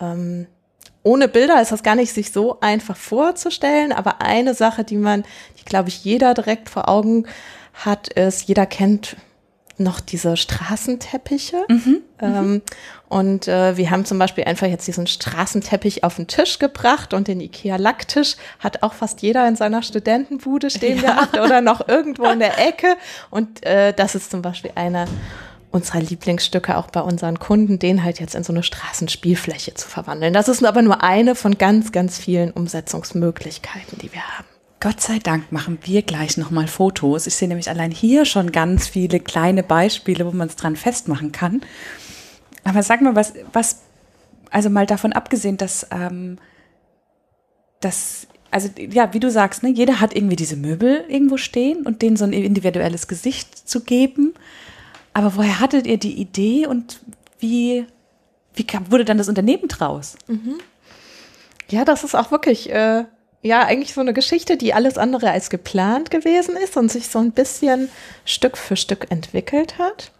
Ähm, 0.00 0.48
ohne 1.04 1.28
Bilder 1.28 1.60
ist 1.62 1.70
das 1.70 1.82
gar 1.82 1.94
nicht 1.94 2.12
sich 2.12 2.32
so 2.32 2.58
einfach 2.60 2.96
vorzustellen, 2.96 3.92
aber 3.92 4.20
eine 4.20 4.54
Sache, 4.54 4.82
die 4.82 4.96
man, 4.96 5.24
die 5.60 5.64
glaube 5.64 5.90
ich 5.90 6.04
jeder 6.04 6.34
direkt 6.34 6.68
vor 6.68 6.88
Augen 6.88 7.26
hat, 7.74 8.08
ist, 8.08 8.48
jeder 8.48 8.66
kennt 8.66 9.16
noch 9.76 10.00
diese 10.00 10.36
Straßenteppiche. 10.36 11.64
Mhm, 11.68 11.76
mhm. 11.76 12.02
ähm, 12.20 12.62
und 13.08 13.48
äh, 13.48 13.76
wir 13.76 13.90
haben 13.90 14.04
zum 14.04 14.18
Beispiel 14.18 14.44
einfach 14.44 14.66
jetzt 14.66 14.86
diesen 14.86 15.06
Straßenteppich 15.06 16.04
auf 16.04 16.16
den 16.16 16.26
Tisch 16.26 16.58
gebracht 16.58 17.12
und 17.12 17.28
den 17.28 17.40
IKEA-Lacktisch 17.40 18.36
hat 18.60 18.82
auch 18.82 18.92
fast 18.92 19.22
jeder 19.22 19.46
in 19.46 19.56
seiner 19.56 19.82
Studentenbude 19.82 20.70
stehen 20.70 21.02
ja. 21.02 21.14
gehabt 21.14 21.38
oder 21.38 21.60
noch 21.60 21.86
irgendwo 21.88 22.24
in 22.26 22.38
der 22.38 22.58
Ecke. 22.66 22.96
Und 23.30 23.64
äh, 23.66 23.92
das 23.92 24.14
ist 24.14 24.30
zum 24.30 24.42
Beispiel 24.42 24.72
eine 24.74 25.06
unserer 25.74 26.00
Lieblingsstücke 26.00 26.76
auch 26.76 26.86
bei 26.86 27.00
unseren 27.00 27.40
Kunden, 27.40 27.80
den 27.80 28.04
halt 28.04 28.20
jetzt 28.20 28.36
in 28.36 28.44
so 28.44 28.52
eine 28.52 28.62
Straßenspielfläche 28.62 29.74
zu 29.74 29.88
verwandeln. 29.88 30.32
Das 30.32 30.48
ist 30.48 30.64
aber 30.64 30.82
nur 30.82 31.02
eine 31.02 31.34
von 31.34 31.58
ganz, 31.58 31.90
ganz 31.90 32.16
vielen 32.16 32.52
Umsetzungsmöglichkeiten, 32.52 33.98
die 33.98 34.12
wir 34.12 34.22
haben. 34.22 34.46
Gott 34.78 35.00
sei 35.00 35.18
Dank 35.18 35.50
machen 35.50 35.78
wir 35.82 36.02
gleich 36.02 36.36
nochmal 36.36 36.68
Fotos. 36.68 37.26
Ich 37.26 37.34
sehe 37.34 37.48
nämlich 37.48 37.68
allein 37.68 37.90
hier 37.90 38.24
schon 38.24 38.52
ganz 38.52 38.86
viele 38.86 39.18
kleine 39.18 39.62
Beispiele, 39.64 40.26
wo 40.26 40.30
man 40.30 40.48
es 40.48 40.56
dran 40.56 40.76
festmachen 40.76 41.32
kann. 41.32 41.62
Aber 42.62 42.82
sag 42.82 43.00
mal, 43.00 43.16
was, 43.16 43.32
was, 43.52 43.80
also 44.50 44.70
mal 44.70 44.86
davon 44.86 45.12
abgesehen, 45.12 45.56
dass, 45.56 45.88
ähm, 45.90 46.38
dass 47.80 48.28
also 48.52 48.68
ja, 48.78 49.12
wie 49.12 49.20
du 49.20 49.28
sagst, 49.28 49.64
ne, 49.64 49.70
jeder 49.70 50.00
hat 50.00 50.14
irgendwie 50.14 50.36
diese 50.36 50.56
Möbel 50.56 51.04
irgendwo 51.08 51.36
stehen 51.36 51.84
und 51.84 52.02
denen 52.02 52.16
so 52.16 52.24
ein 52.24 52.32
individuelles 52.32 53.08
Gesicht 53.08 53.68
zu 53.68 53.80
geben. 53.80 54.34
Aber 55.14 55.36
woher 55.36 55.60
hattet 55.60 55.86
ihr 55.86 55.96
die 55.96 56.20
Idee 56.20 56.66
und 56.66 57.00
wie, 57.38 57.86
wie 58.54 58.66
kam, 58.66 58.90
wurde 58.90 59.04
dann 59.04 59.18
das 59.18 59.28
Unternehmen 59.28 59.68
draus? 59.68 60.16
Mhm. 60.26 60.58
Ja, 61.70 61.84
das 61.84 62.04
ist 62.04 62.14
auch 62.14 62.30
wirklich, 62.30 62.70
äh, 62.70 63.04
ja, 63.42 63.60
eigentlich 63.64 63.94
so 63.94 64.00
eine 64.00 64.12
Geschichte, 64.12 64.56
die 64.56 64.74
alles 64.74 64.98
andere 64.98 65.30
als 65.30 65.50
geplant 65.50 66.10
gewesen 66.10 66.56
ist 66.56 66.76
und 66.76 66.90
sich 66.90 67.08
so 67.08 67.20
ein 67.20 67.32
bisschen 67.32 67.88
Stück 68.24 68.58
für 68.58 68.76
Stück 68.76 69.10
entwickelt 69.10 69.78
hat. 69.78 70.10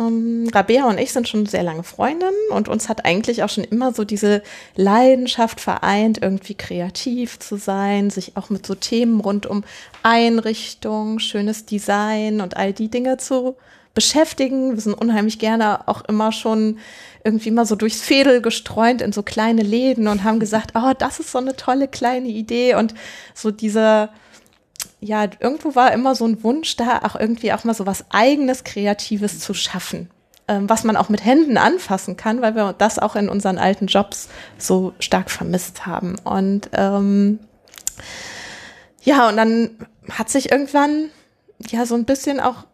Ähm, 0.00 0.48
Rabea 0.54 0.86
und 0.88 0.98
ich 0.98 1.12
sind 1.12 1.28
schon 1.28 1.46
sehr 1.46 1.62
lange 1.62 1.82
Freundinnen 1.82 2.32
und 2.50 2.68
uns 2.68 2.88
hat 2.88 3.04
eigentlich 3.04 3.42
auch 3.42 3.48
schon 3.48 3.64
immer 3.64 3.92
so 3.92 4.04
diese 4.04 4.42
Leidenschaft 4.74 5.60
vereint, 5.60 6.22
irgendwie 6.22 6.54
kreativ 6.54 7.38
zu 7.40 7.56
sein, 7.56 8.08
sich 8.08 8.36
auch 8.36 8.50
mit 8.50 8.64
so 8.64 8.74
Themen 8.74 9.20
rund 9.20 9.46
um 9.46 9.64
Einrichtung, 10.02 11.18
schönes 11.18 11.66
Design 11.66 12.40
und 12.40 12.56
all 12.56 12.72
die 12.72 12.88
Dinge 12.88 13.18
zu 13.18 13.56
beschäftigen. 13.98 14.74
Wir 14.74 14.80
sind 14.80 14.94
unheimlich 14.94 15.40
gerne 15.40 15.88
auch 15.88 16.02
immer 16.02 16.30
schon 16.30 16.78
irgendwie 17.24 17.50
mal 17.50 17.66
so 17.66 17.74
durchs 17.74 18.00
Fädel 18.00 18.40
gestreunt 18.40 19.02
in 19.02 19.10
so 19.10 19.24
kleine 19.24 19.62
Läden 19.62 20.06
und 20.06 20.22
haben 20.22 20.38
gesagt, 20.38 20.74
oh, 20.76 20.92
das 20.96 21.18
ist 21.18 21.32
so 21.32 21.38
eine 21.38 21.56
tolle 21.56 21.88
kleine 21.88 22.28
Idee 22.28 22.76
und 22.76 22.94
so 23.34 23.50
diese, 23.50 24.10
ja, 25.00 25.26
irgendwo 25.40 25.74
war 25.74 25.92
immer 25.92 26.14
so 26.14 26.28
ein 26.28 26.44
Wunsch 26.44 26.76
da, 26.76 27.00
auch 27.02 27.16
irgendwie 27.16 27.52
auch 27.52 27.64
mal 27.64 27.74
so 27.74 27.86
was 27.86 28.04
eigenes, 28.10 28.62
Kreatives 28.62 29.40
zu 29.40 29.52
schaffen, 29.52 30.08
ähm, 30.46 30.68
was 30.68 30.84
man 30.84 30.96
auch 30.96 31.08
mit 31.08 31.24
Händen 31.24 31.58
anfassen 31.58 32.16
kann, 32.16 32.40
weil 32.40 32.54
wir 32.54 32.72
das 32.72 33.00
auch 33.00 33.16
in 33.16 33.28
unseren 33.28 33.58
alten 33.58 33.88
Jobs 33.88 34.28
so 34.58 34.92
stark 35.00 35.28
vermisst 35.28 35.86
haben. 35.86 36.14
Und 36.22 36.70
ähm, 36.72 37.40
ja, 39.02 39.28
und 39.28 39.36
dann 39.36 39.70
hat 40.08 40.30
sich 40.30 40.52
irgendwann 40.52 41.10
ja 41.68 41.84
so 41.84 41.96
ein 41.96 42.04
bisschen 42.04 42.38
auch 42.38 42.68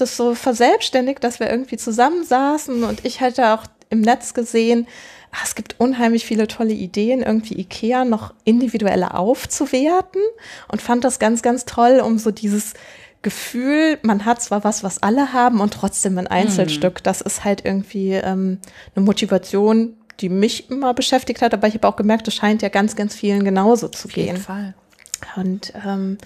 das 0.00 0.16
so 0.16 0.34
verselbstständigt, 0.34 1.22
dass 1.22 1.40
wir 1.40 1.50
irgendwie 1.50 1.76
zusammensaßen 1.76 2.84
und 2.84 3.04
ich 3.04 3.20
hätte 3.20 3.54
auch 3.54 3.64
im 3.90 4.00
Netz 4.00 4.34
gesehen, 4.34 4.86
ach, 5.32 5.44
es 5.44 5.54
gibt 5.54 5.76
unheimlich 5.78 6.24
viele 6.24 6.46
tolle 6.46 6.72
Ideen, 6.72 7.22
irgendwie 7.22 7.58
Ikea 7.60 8.04
noch 8.04 8.34
individueller 8.44 9.18
aufzuwerten 9.18 10.22
und 10.68 10.82
fand 10.82 11.04
das 11.04 11.18
ganz, 11.18 11.42
ganz 11.42 11.64
toll, 11.64 12.00
um 12.04 12.18
so 12.18 12.30
dieses 12.30 12.74
Gefühl, 13.22 13.98
man 14.02 14.24
hat 14.24 14.40
zwar 14.40 14.64
was, 14.64 14.84
was 14.84 15.02
alle 15.02 15.32
haben 15.32 15.60
und 15.60 15.74
trotzdem 15.74 16.18
ein 16.18 16.28
Einzelstück. 16.28 17.00
Mhm. 17.00 17.02
Das 17.02 17.20
ist 17.20 17.44
halt 17.44 17.64
irgendwie 17.64 18.12
ähm, 18.12 18.58
eine 18.94 19.04
Motivation, 19.04 19.96
die 20.20 20.28
mich 20.28 20.70
immer 20.70 20.94
beschäftigt 20.94 21.42
hat, 21.42 21.52
aber 21.52 21.66
ich 21.68 21.74
habe 21.74 21.88
auch 21.88 21.96
gemerkt, 21.96 22.28
es 22.28 22.34
scheint 22.34 22.62
ja 22.62 22.68
ganz, 22.68 22.96
ganz 22.96 23.14
vielen 23.14 23.44
genauso 23.44 23.88
zu 23.88 24.08
Auf 24.08 24.14
gehen. 24.14 24.26
Jeden 24.26 24.40
Fall. 24.40 24.74
Und 25.36 25.72
ähm, 25.84 26.18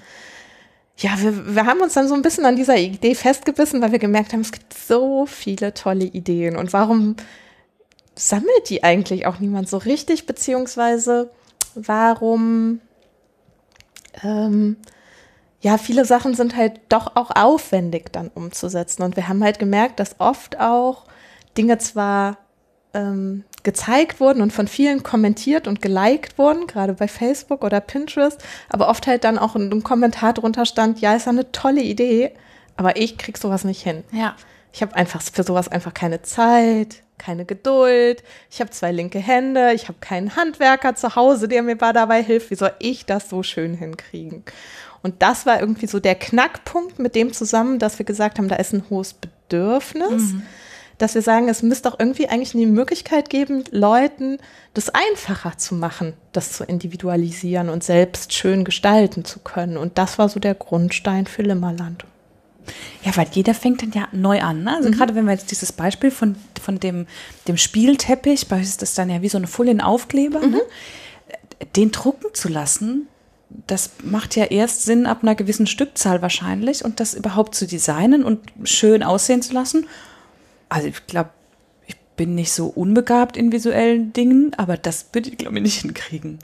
ja, 0.96 1.18
wir, 1.18 1.54
wir 1.54 1.66
haben 1.66 1.80
uns 1.80 1.94
dann 1.94 2.08
so 2.08 2.14
ein 2.14 2.22
bisschen 2.22 2.44
an 2.44 2.56
dieser 2.56 2.76
Idee 2.76 3.14
festgebissen, 3.14 3.80
weil 3.82 3.92
wir 3.92 3.98
gemerkt 3.98 4.32
haben, 4.32 4.40
es 4.40 4.52
gibt 4.52 4.74
so 4.74 5.26
viele 5.26 5.74
tolle 5.74 6.04
Ideen. 6.04 6.56
Und 6.56 6.72
warum 6.72 7.16
sammelt 8.14 8.68
die 8.68 8.84
eigentlich 8.84 9.26
auch 9.26 9.38
niemand 9.38 9.68
so 9.68 9.78
richtig? 9.78 10.26
Beziehungsweise 10.26 11.30
warum, 11.74 12.80
ähm, 14.22 14.76
ja, 15.60 15.78
viele 15.78 16.04
Sachen 16.04 16.34
sind 16.34 16.56
halt 16.56 16.80
doch 16.88 17.16
auch 17.16 17.30
aufwendig 17.34 18.12
dann 18.12 18.28
umzusetzen. 18.28 19.02
Und 19.02 19.16
wir 19.16 19.28
haben 19.28 19.42
halt 19.42 19.58
gemerkt, 19.58 19.98
dass 19.98 20.20
oft 20.20 20.60
auch 20.60 21.04
Dinge 21.56 21.78
zwar 21.78 22.38
ähm, 22.94 23.44
gezeigt 23.62 24.20
wurden 24.20 24.42
und 24.42 24.52
von 24.52 24.68
vielen 24.68 25.02
kommentiert 25.02 25.66
und 25.66 25.82
geliked 25.82 26.38
wurden, 26.38 26.66
gerade 26.66 26.94
bei 26.94 27.08
Facebook 27.08 27.64
oder 27.64 27.80
Pinterest, 27.80 28.42
aber 28.68 28.88
oft 28.88 29.06
halt 29.06 29.24
dann 29.24 29.38
auch 29.38 29.54
ein, 29.54 29.82
Kommentar 29.82 30.32
drunter 30.32 30.66
stand, 30.66 31.00
ja, 31.00 31.14
ist 31.14 31.28
eine 31.28 31.50
tolle 31.52 31.82
Idee, 31.82 32.32
aber 32.76 32.96
ich 32.96 33.18
krieg 33.18 33.38
sowas 33.38 33.64
nicht 33.64 33.82
hin. 33.82 34.04
Ja. 34.12 34.36
Ich 34.72 34.82
habe 34.82 34.94
einfach 34.94 35.20
für 35.20 35.42
sowas 35.42 35.68
einfach 35.68 35.92
keine 35.92 36.22
Zeit, 36.22 37.02
keine 37.18 37.44
Geduld. 37.44 38.22
Ich 38.50 38.60
habe 38.60 38.70
zwei 38.70 38.90
linke 38.90 39.18
Hände, 39.18 39.72
ich 39.74 39.88
habe 39.88 39.98
keinen 40.00 40.34
Handwerker 40.34 40.94
zu 40.94 41.14
Hause, 41.14 41.46
der 41.46 41.62
mir 41.62 41.76
dabei 41.76 42.22
hilft. 42.22 42.50
Wie 42.50 42.56
soll 42.56 42.72
ich 42.78 43.04
das 43.04 43.28
so 43.28 43.42
schön 43.42 43.74
hinkriegen? 43.74 44.44
Und 45.02 45.20
das 45.20 45.46
war 45.46 45.60
irgendwie 45.60 45.86
so 45.86 46.00
der 46.00 46.14
Knackpunkt 46.14 46.98
mit 46.98 47.14
dem 47.14 47.32
zusammen, 47.32 47.78
dass 47.78 47.98
wir 47.98 48.06
gesagt 48.06 48.38
haben, 48.38 48.48
da 48.48 48.56
ist 48.56 48.72
ein 48.72 48.84
hohes 48.88 49.14
Bedürfnis. 49.14 50.32
Mhm 50.32 50.42
dass 51.02 51.16
wir 51.16 51.22
sagen, 51.22 51.48
es 51.48 51.62
müsste 51.62 51.92
auch 51.92 51.98
irgendwie 51.98 52.28
eigentlich 52.28 52.54
eine 52.54 52.66
Möglichkeit 52.66 53.28
geben, 53.28 53.64
Leuten 53.72 54.38
das 54.72 54.88
einfacher 54.88 55.58
zu 55.58 55.74
machen, 55.74 56.12
das 56.30 56.52
zu 56.52 56.62
individualisieren 56.62 57.70
und 57.70 57.82
selbst 57.82 58.32
schön 58.32 58.64
gestalten 58.64 59.24
zu 59.24 59.40
können. 59.40 59.76
Und 59.76 59.98
das 59.98 60.18
war 60.18 60.28
so 60.28 60.38
der 60.38 60.54
Grundstein 60.54 61.26
für 61.26 61.42
Limmerland. 61.42 62.04
Ja, 63.02 63.16
weil 63.16 63.26
jeder 63.32 63.52
fängt 63.52 63.82
dann 63.82 63.90
ja 63.90 64.06
neu 64.12 64.40
an. 64.42 64.62
Ne? 64.62 64.76
Also 64.76 64.90
mhm. 64.90 64.92
gerade 64.92 65.16
wenn 65.16 65.24
wir 65.24 65.32
jetzt 65.32 65.50
dieses 65.50 65.72
Beispiel 65.72 66.12
von, 66.12 66.36
von 66.62 66.78
dem, 66.78 67.08
dem 67.48 67.56
Spielteppich, 67.56 68.46
bei 68.46 68.58
uns 68.58 68.68
ist 68.68 68.82
das 68.82 68.94
dann 68.94 69.10
ja 69.10 69.22
wie 69.22 69.28
so 69.28 69.38
eine 69.38 69.48
Folienaufkleber, 69.48 70.38
ne? 70.38 70.46
mhm. 70.46 70.52
ne? 70.52 70.60
den 71.74 71.90
drucken 71.90 72.32
zu 72.32 72.48
lassen, 72.48 73.08
das 73.66 73.90
macht 74.04 74.36
ja 74.36 74.44
erst 74.44 74.84
Sinn 74.84 75.06
ab 75.06 75.18
einer 75.22 75.34
gewissen 75.34 75.66
Stückzahl 75.66 76.22
wahrscheinlich 76.22 76.84
und 76.84 77.00
das 77.00 77.12
überhaupt 77.14 77.56
zu 77.56 77.66
designen 77.66 78.22
und 78.22 78.38
schön 78.62 79.02
aussehen 79.02 79.42
zu 79.42 79.52
lassen 79.52 79.86
also 80.72 80.88
ich 80.88 81.06
glaube, 81.06 81.30
ich 81.86 81.96
bin 82.16 82.34
nicht 82.34 82.52
so 82.52 82.66
unbegabt 82.66 83.36
in 83.36 83.52
visuellen 83.52 84.12
Dingen, 84.12 84.52
aber 84.56 84.76
das 84.76 85.06
würde 85.12 85.30
ich, 85.30 85.38
glaube 85.38 85.56
ich, 85.56 85.62
nicht 85.62 85.80
hinkriegen. 85.82 86.38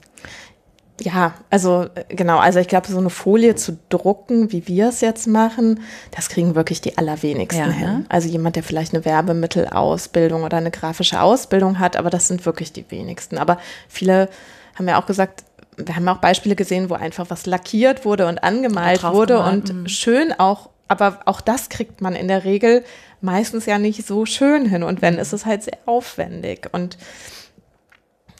Ja, 1.01 1.33
also 1.49 1.87
äh, 1.95 2.03
genau, 2.09 2.39
also 2.39 2.59
ich 2.59 2.67
glaube, 2.67 2.87
so 2.87 2.97
eine 2.97 3.09
Folie 3.09 3.55
zu 3.55 3.79
drucken, 3.89 4.51
wie 4.51 4.67
wir 4.67 4.89
es 4.89 5.01
jetzt 5.01 5.27
machen, 5.27 5.81
das 6.11 6.29
kriegen 6.29 6.55
wirklich 6.55 6.81
die 6.81 6.97
allerwenigsten 6.97 7.69
ja, 7.69 7.71
hin. 7.71 7.87
Ne? 7.87 8.05
Also 8.09 8.27
jemand, 8.27 8.55
der 8.55 8.63
vielleicht 8.63 8.93
eine 8.93 9.05
Werbemittelausbildung 9.05 10.43
oder 10.43 10.57
eine 10.57 10.71
grafische 10.71 11.21
Ausbildung 11.21 11.79
hat, 11.79 11.95
aber 11.95 12.09
das 12.09 12.27
sind 12.27 12.45
wirklich 12.45 12.73
die 12.73 12.85
wenigsten. 12.89 13.37
Aber 13.37 13.59
viele 13.87 14.29
haben 14.75 14.87
ja 14.87 15.01
auch 15.01 15.05
gesagt, 15.05 15.43
wir 15.77 15.95
haben 15.95 16.07
auch 16.09 16.17
Beispiele 16.17 16.55
gesehen, 16.55 16.89
wo 16.89 16.95
einfach 16.95 17.29
was 17.29 17.45
lackiert 17.45 18.03
wurde 18.03 18.27
und 18.27 18.43
angemalt 18.43 19.03
wurde 19.03 19.41
und 19.41 19.73
mhm. 19.73 19.87
schön 19.87 20.33
auch, 20.37 20.69
aber 20.89 21.19
auch 21.25 21.39
das 21.39 21.69
kriegt 21.69 22.01
man 22.01 22.15
in 22.15 22.27
der 22.27 22.43
Regel 22.43 22.83
meistens 23.21 23.65
ja 23.65 23.77
nicht 23.77 24.05
so 24.05 24.25
schön 24.25 24.65
hin. 24.65 24.83
Und 24.83 25.01
wenn, 25.01 25.17
ist 25.17 25.33
es 25.33 25.45
halt 25.45 25.63
sehr 25.63 25.77
aufwendig. 25.85 26.69
Und 26.71 26.97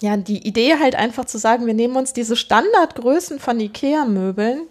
ja, 0.01 0.15
die 0.17 0.48
Idee 0.48 0.75
halt 0.79 0.95
einfach 0.95 1.25
zu 1.25 1.38
sagen, 1.38 1.65
wir 1.65 1.74
nehmen 1.74 1.98
uns 1.98 2.13
diese 2.13 2.36
Standardgrößen 2.36 3.39
von 3.39 3.59
IKEA-Möbeln, 3.59 4.62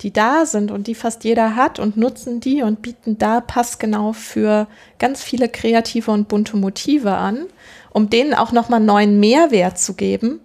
die 0.00 0.12
da 0.12 0.46
sind 0.46 0.70
und 0.70 0.86
die 0.86 0.94
fast 0.94 1.24
jeder 1.24 1.56
hat 1.56 1.80
und 1.80 1.96
nutzen 1.96 2.38
die 2.38 2.62
und 2.62 2.82
bieten 2.82 3.18
da 3.18 3.40
passgenau 3.40 4.12
für 4.12 4.68
ganz 4.98 5.22
viele 5.22 5.48
kreative 5.48 6.12
und 6.12 6.28
bunte 6.28 6.56
Motive 6.56 7.14
an, 7.14 7.46
um 7.90 8.08
denen 8.08 8.34
auch 8.34 8.52
nochmal 8.52 8.80
neuen 8.80 9.18
Mehrwert 9.18 9.78
zu 9.78 9.94
geben. 9.94 10.40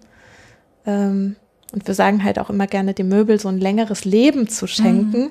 Ähm, 0.86 1.36
und 1.72 1.86
wir 1.86 1.94
sagen 1.94 2.24
halt 2.24 2.38
auch 2.38 2.50
immer 2.50 2.66
gerne, 2.66 2.94
dem 2.94 3.08
Möbel 3.08 3.38
so 3.38 3.48
ein 3.48 3.58
längeres 3.58 4.04
Leben 4.04 4.48
zu 4.48 4.66
schenken 4.66 5.22
mhm. 5.22 5.30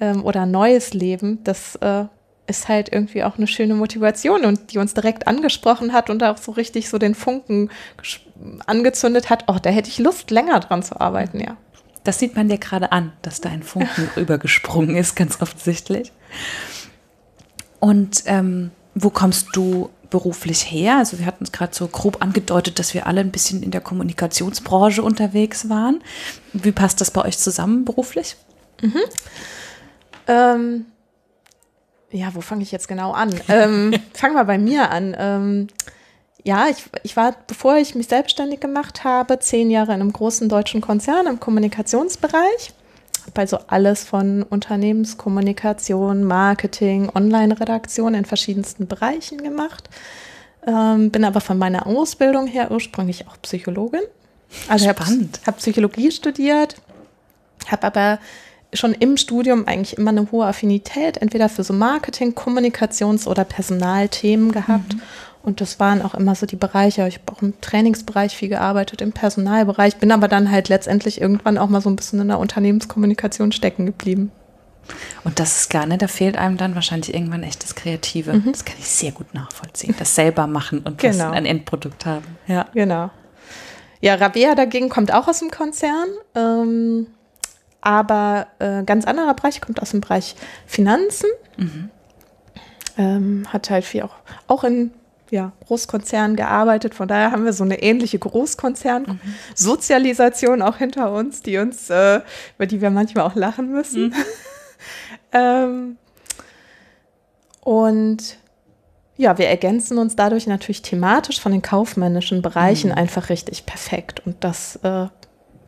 ähm, 0.00 0.24
oder 0.24 0.42
ein 0.42 0.50
neues 0.50 0.92
Leben. 0.92 1.42
Das 1.44 1.76
äh, 1.76 2.04
ist 2.50 2.68
halt 2.68 2.92
irgendwie 2.92 3.24
auch 3.24 3.38
eine 3.38 3.46
schöne 3.46 3.74
Motivation 3.74 4.44
und 4.44 4.72
die 4.72 4.78
uns 4.78 4.92
direkt 4.92 5.26
angesprochen 5.26 5.92
hat 5.92 6.10
und 6.10 6.22
auch 6.22 6.36
so 6.36 6.52
richtig 6.52 6.90
so 6.90 6.98
den 6.98 7.14
Funken 7.14 7.70
angezündet 8.66 9.30
hat. 9.30 9.44
Oh, 9.46 9.56
da 9.60 9.70
hätte 9.70 9.88
ich 9.88 9.98
Lust, 9.98 10.30
länger 10.30 10.60
dran 10.60 10.82
zu 10.82 11.00
arbeiten, 11.00 11.40
ja. 11.40 11.56
Das 12.04 12.18
sieht 12.18 12.34
man 12.34 12.48
dir 12.48 12.58
gerade 12.58 12.92
an, 12.92 13.12
dass 13.22 13.40
da 13.40 13.50
ein 13.50 13.62
Funken 13.62 14.10
rübergesprungen 14.16 14.96
ist, 14.96 15.16
ganz 15.16 15.40
offensichtlich. 15.40 16.12
Und 17.78 18.24
ähm, 18.26 18.70
wo 18.94 19.10
kommst 19.10 19.48
du 19.54 19.90
beruflich 20.10 20.70
her? 20.70 20.98
Also 20.98 21.18
wir 21.18 21.26
hatten 21.26 21.44
es 21.44 21.52
gerade 21.52 21.74
so 21.74 21.86
grob 21.86 22.20
angedeutet, 22.20 22.78
dass 22.78 22.94
wir 22.94 23.06
alle 23.06 23.20
ein 23.20 23.30
bisschen 23.30 23.62
in 23.62 23.70
der 23.70 23.80
Kommunikationsbranche 23.80 25.02
unterwegs 25.02 25.68
waren. 25.68 26.02
Wie 26.52 26.72
passt 26.72 27.00
das 27.00 27.10
bei 27.10 27.24
euch 27.24 27.38
zusammen 27.38 27.84
beruflich? 27.84 28.36
Mhm. 28.82 29.00
Ähm, 30.26 30.86
ja, 32.10 32.34
wo 32.34 32.40
fange 32.40 32.62
ich 32.62 32.72
jetzt 32.72 32.88
genau 32.88 33.12
an? 33.12 33.30
ähm, 33.48 33.94
fang 34.14 34.34
mal 34.34 34.44
bei 34.44 34.58
mir 34.58 34.90
an. 34.90 35.16
Ähm, 35.18 35.66
ja, 36.44 36.68
ich, 36.68 36.84
ich 37.02 37.16
war, 37.16 37.34
bevor 37.46 37.76
ich 37.76 37.94
mich 37.94 38.08
selbstständig 38.08 38.60
gemacht 38.60 39.04
habe, 39.04 39.38
zehn 39.38 39.70
Jahre 39.70 39.92
in 39.92 40.00
einem 40.00 40.12
großen 40.12 40.48
deutschen 40.48 40.80
Konzern 40.80 41.26
im 41.26 41.38
Kommunikationsbereich. 41.38 42.72
Habe 43.26 43.40
also 43.40 43.58
alles 43.66 44.04
von 44.04 44.42
Unternehmenskommunikation, 44.42 46.24
Marketing, 46.24 47.10
Online-Redaktion 47.14 48.14
in 48.14 48.24
verschiedensten 48.24 48.86
Bereichen 48.86 49.42
gemacht. 49.42 49.90
Ähm, 50.66 51.10
bin 51.10 51.24
aber 51.24 51.40
von 51.40 51.58
meiner 51.58 51.86
Ausbildung 51.86 52.46
her 52.46 52.70
ursprünglich 52.70 53.28
auch 53.28 53.36
Psychologin. 53.42 54.02
Also 54.68 54.88
Spannend. 54.90 55.38
habe 55.38 55.46
hab 55.46 55.56
Psychologie 55.58 56.10
studiert, 56.10 56.76
habe 57.68 57.86
aber 57.86 58.18
schon 58.72 58.92
im 58.92 59.16
Studium 59.16 59.66
eigentlich 59.66 59.98
immer 59.98 60.10
eine 60.10 60.30
hohe 60.30 60.46
Affinität, 60.46 61.18
entweder 61.18 61.48
für 61.48 61.64
so 61.64 61.72
Marketing, 61.72 62.34
Kommunikations- 62.34 63.26
oder 63.26 63.44
Personalthemen 63.44 64.52
gehabt. 64.52 64.94
Mhm. 64.94 65.02
Und 65.42 65.60
das 65.60 65.80
waren 65.80 66.02
auch 66.02 66.14
immer 66.14 66.34
so 66.34 66.44
die 66.46 66.56
Bereiche. 66.56 67.06
Ich 67.08 67.18
habe 67.18 67.32
auch 67.32 67.42
im 67.42 67.58
Trainingsbereich 67.60 68.36
viel 68.36 68.50
gearbeitet, 68.50 69.00
im 69.00 69.12
Personalbereich, 69.12 69.96
bin 69.96 70.12
aber 70.12 70.28
dann 70.28 70.50
halt 70.50 70.68
letztendlich 70.68 71.20
irgendwann 71.20 71.56
auch 71.56 71.68
mal 71.68 71.80
so 71.80 71.88
ein 71.88 71.96
bisschen 71.96 72.20
in 72.20 72.28
der 72.28 72.38
Unternehmenskommunikation 72.38 73.50
stecken 73.52 73.86
geblieben. 73.86 74.30
Und 75.24 75.38
das 75.40 75.60
ist 75.60 75.70
klar, 75.70 75.86
ne? 75.86 75.98
Da 75.98 76.08
fehlt 76.08 76.36
einem 76.36 76.56
dann 76.56 76.74
wahrscheinlich 76.74 77.14
irgendwann 77.14 77.42
echt 77.42 77.62
das 77.62 77.74
Kreative. 77.74 78.34
Mhm. 78.34 78.50
Das 78.50 78.64
kann 78.64 78.76
ich 78.78 78.88
sehr 78.88 79.12
gut 79.12 79.32
nachvollziehen. 79.34 79.94
Das 79.98 80.14
selber 80.14 80.46
machen 80.46 80.80
und 80.80 80.98
genau. 80.98 81.30
ein 81.30 81.46
Endprodukt 81.46 82.06
haben. 82.06 82.24
Ja. 82.46 82.66
Genau. 82.74 83.10
Ja, 84.00 84.14
Rabea 84.14 84.54
dagegen 84.54 84.88
kommt 84.88 85.12
auch 85.12 85.28
aus 85.28 85.40
dem 85.40 85.50
Konzern. 85.50 86.08
Ähm, 86.34 87.06
aber 87.80 88.46
äh, 88.58 88.82
ganz 88.84 89.06
anderer 89.06 89.34
Bereich, 89.34 89.60
kommt 89.60 89.82
aus 89.82 89.90
dem 89.90 90.00
Bereich 90.00 90.36
Finanzen. 90.66 91.28
Mhm. 91.56 91.90
Ähm, 92.98 93.46
hat 93.52 93.70
halt 93.70 93.84
viel 93.84 94.02
auch, 94.02 94.14
auch 94.46 94.64
in 94.64 94.90
ja, 95.30 95.52
Großkonzernen 95.66 96.36
gearbeitet. 96.36 96.94
Von 96.94 97.08
daher 97.08 97.32
haben 97.32 97.44
wir 97.44 97.52
so 97.52 97.64
eine 97.64 97.82
ähnliche 97.82 98.18
Großkonzern-Sozialisation 98.18 100.58
mhm. 100.58 100.64
auch 100.64 100.76
hinter 100.76 101.12
uns, 101.12 101.42
die 101.42 101.58
uns, 101.58 101.90
äh, 101.90 102.20
über 102.56 102.66
die 102.66 102.80
wir 102.80 102.90
manchmal 102.90 103.24
auch 103.24 103.36
lachen 103.36 103.70
müssen. 103.70 104.08
Mhm. 104.08 104.12
ähm, 105.32 105.96
und 107.60 108.38
ja, 109.16 109.38
wir 109.38 109.48
ergänzen 109.48 109.98
uns 109.98 110.16
dadurch 110.16 110.46
natürlich 110.46 110.82
thematisch 110.82 111.40
von 111.40 111.52
den 111.52 111.62
kaufmännischen 111.62 112.42
Bereichen 112.42 112.90
mhm. 112.90 112.96
einfach 112.96 113.28
richtig 113.28 113.66
perfekt. 113.66 114.26
Und 114.26 114.42
das 114.42 114.76
äh, 114.82 115.06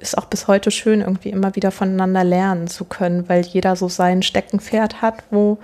ist 0.03 0.19
auch 0.19 0.27
bis 0.27 0.49
heute 0.49 0.71
schön, 0.71 1.01
irgendwie 1.01 1.31
immer 1.31 1.55
wieder 1.57 1.71
voneinander 1.71 2.25
lernen 2.25 2.67
zu 2.67 2.85
können, 2.85 3.29
weil 3.29 3.43
jeder 3.47 3.77
so 3.77 3.89
sein 3.89 4.23
Steckenpferd 4.23 5.01
hat, 5.01 5.23
wo 5.31 5.59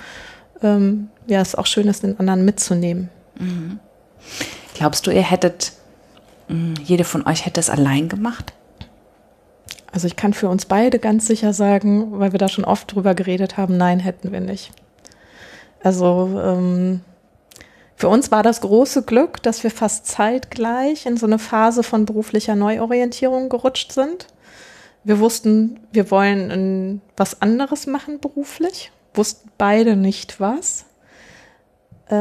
ähm, 0.62 1.08
ja, 1.26 1.40
es 1.40 1.54
auch 1.54 1.66
schön 1.66 1.88
ist, 1.88 2.02
den 2.02 2.18
anderen 2.18 2.44
mitzunehmen. 2.44 3.10
Mhm. 3.38 3.80
Glaubst 4.74 5.06
du, 5.06 5.10
ihr 5.10 5.22
hättet, 5.22 5.72
mh, 6.48 6.80
jede 6.84 7.04
von 7.04 7.26
euch 7.26 7.44
hätte 7.44 7.60
es 7.60 7.68
allein 7.68 8.08
gemacht? 8.08 8.52
Also 9.92 10.06
ich 10.06 10.16
kann 10.16 10.34
für 10.34 10.48
uns 10.48 10.66
beide 10.66 10.98
ganz 10.98 11.26
sicher 11.26 11.52
sagen, 11.52 12.18
weil 12.18 12.32
wir 12.32 12.38
da 12.38 12.48
schon 12.48 12.64
oft 12.64 12.94
drüber 12.94 13.14
geredet 13.14 13.56
haben, 13.56 13.76
nein, 13.76 14.00
hätten 14.00 14.32
wir 14.32 14.40
nicht. 14.40 14.70
Also 15.82 16.40
ähm, 16.42 17.00
für 17.98 18.08
uns 18.08 18.30
war 18.30 18.44
das 18.44 18.60
große 18.60 19.02
Glück, 19.02 19.42
dass 19.42 19.64
wir 19.64 19.72
fast 19.72 20.06
zeitgleich 20.06 21.04
in 21.04 21.16
so 21.16 21.26
eine 21.26 21.40
Phase 21.40 21.82
von 21.82 22.06
beruflicher 22.06 22.54
Neuorientierung 22.54 23.48
gerutscht 23.48 23.90
sind. 23.90 24.28
Wir 25.02 25.18
wussten, 25.18 25.80
wir 25.90 26.08
wollen 26.12 27.02
was 27.16 27.42
anderes 27.42 27.88
machen 27.88 28.20
beruflich, 28.20 28.92
wussten 29.14 29.50
beide 29.58 29.96
nicht 29.96 30.38
was. 30.38 30.84
Äh, 32.06 32.14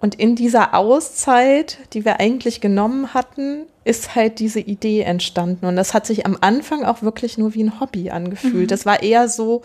und 0.00 0.16
in 0.16 0.36
dieser 0.36 0.74
Auszeit, 0.74 1.78
die 1.94 2.04
wir 2.04 2.20
eigentlich 2.20 2.60
genommen 2.60 3.14
hatten, 3.14 3.62
ist 3.84 4.14
halt 4.14 4.38
diese 4.38 4.60
Idee 4.60 5.00
entstanden. 5.00 5.64
Und 5.64 5.76
das 5.76 5.94
hat 5.94 6.04
sich 6.04 6.26
am 6.26 6.36
Anfang 6.42 6.84
auch 6.84 7.00
wirklich 7.00 7.38
nur 7.38 7.54
wie 7.54 7.64
ein 7.64 7.80
Hobby 7.80 8.10
angefühlt. 8.10 8.64
Mhm. 8.64 8.68
Das 8.68 8.84
war 8.84 9.02
eher 9.02 9.30
so, 9.30 9.62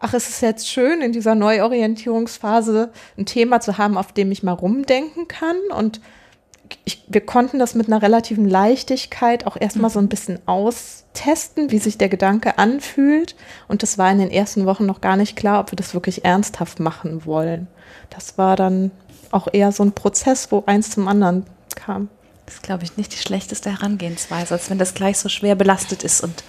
ach, 0.00 0.14
es 0.14 0.28
ist 0.28 0.40
jetzt 0.42 0.68
schön, 0.68 1.00
in 1.00 1.12
dieser 1.12 1.34
Neuorientierungsphase 1.34 2.90
ein 3.16 3.26
Thema 3.26 3.60
zu 3.60 3.78
haben, 3.78 3.96
auf 3.96 4.12
dem 4.12 4.30
ich 4.32 4.42
mal 4.42 4.52
rumdenken 4.52 5.28
kann 5.28 5.56
und 5.76 6.00
ich, 6.84 7.04
wir 7.08 7.20
konnten 7.20 7.58
das 7.58 7.74
mit 7.74 7.86
einer 7.86 8.02
relativen 8.02 8.48
Leichtigkeit 8.48 9.46
auch 9.46 9.56
erstmal 9.56 9.90
so 9.90 9.98
ein 9.98 10.08
bisschen 10.08 10.38
austesten, 10.46 11.70
wie 11.70 11.78
sich 11.78 11.98
der 11.98 12.08
Gedanke 12.08 12.58
anfühlt. 12.58 13.36
Und 13.68 13.82
das 13.82 13.98
war 13.98 14.10
in 14.10 14.18
den 14.18 14.30
ersten 14.30 14.66
Wochen 14.66 14.86
noch 14.86 15.00
gar 15.00 15.16
nicht 15.16 15.36
klar, 15.36 15.60
ob 15.60 15.72
wir 15.72 15.76
das 15.76 15.94
wirklich 15.94 16.24
ernsthaft 16.24 16.80
machen 16.80 17.24
wollen. 17.24 17.68
Das 18.10 18.38
war 18.38 18.56
dann 18.56 18.90
auch 19.30 19.48
eher 19.52 19.72
so 19.72 19.82
ein 19.82 19.92
Prozess, 19.92 20.50
wo 20.50 20.64
eins 20.66 20.90
zum 20.90 21.08
anderen 21.08 21.44
kam. 21.74 22.08
Das 22.46 22.56
ist, 22.56 22.62
glaube 22.62 22.84
ich, 22.84 22.96
nicht 22.96 23.12
die 23.12 23.18
schlechteste 23.18 23.70
Herangehensweise, 23.70 24.54
als 24.54 24.70
wenn 24.70 24.78
das 24.78 24.94
gleich 24.94 25.18
so 25.18 25.28
schwer 25.28 25.56
belastet 25.56 26.04
ist 26.04 26.22
und 26.22 26.44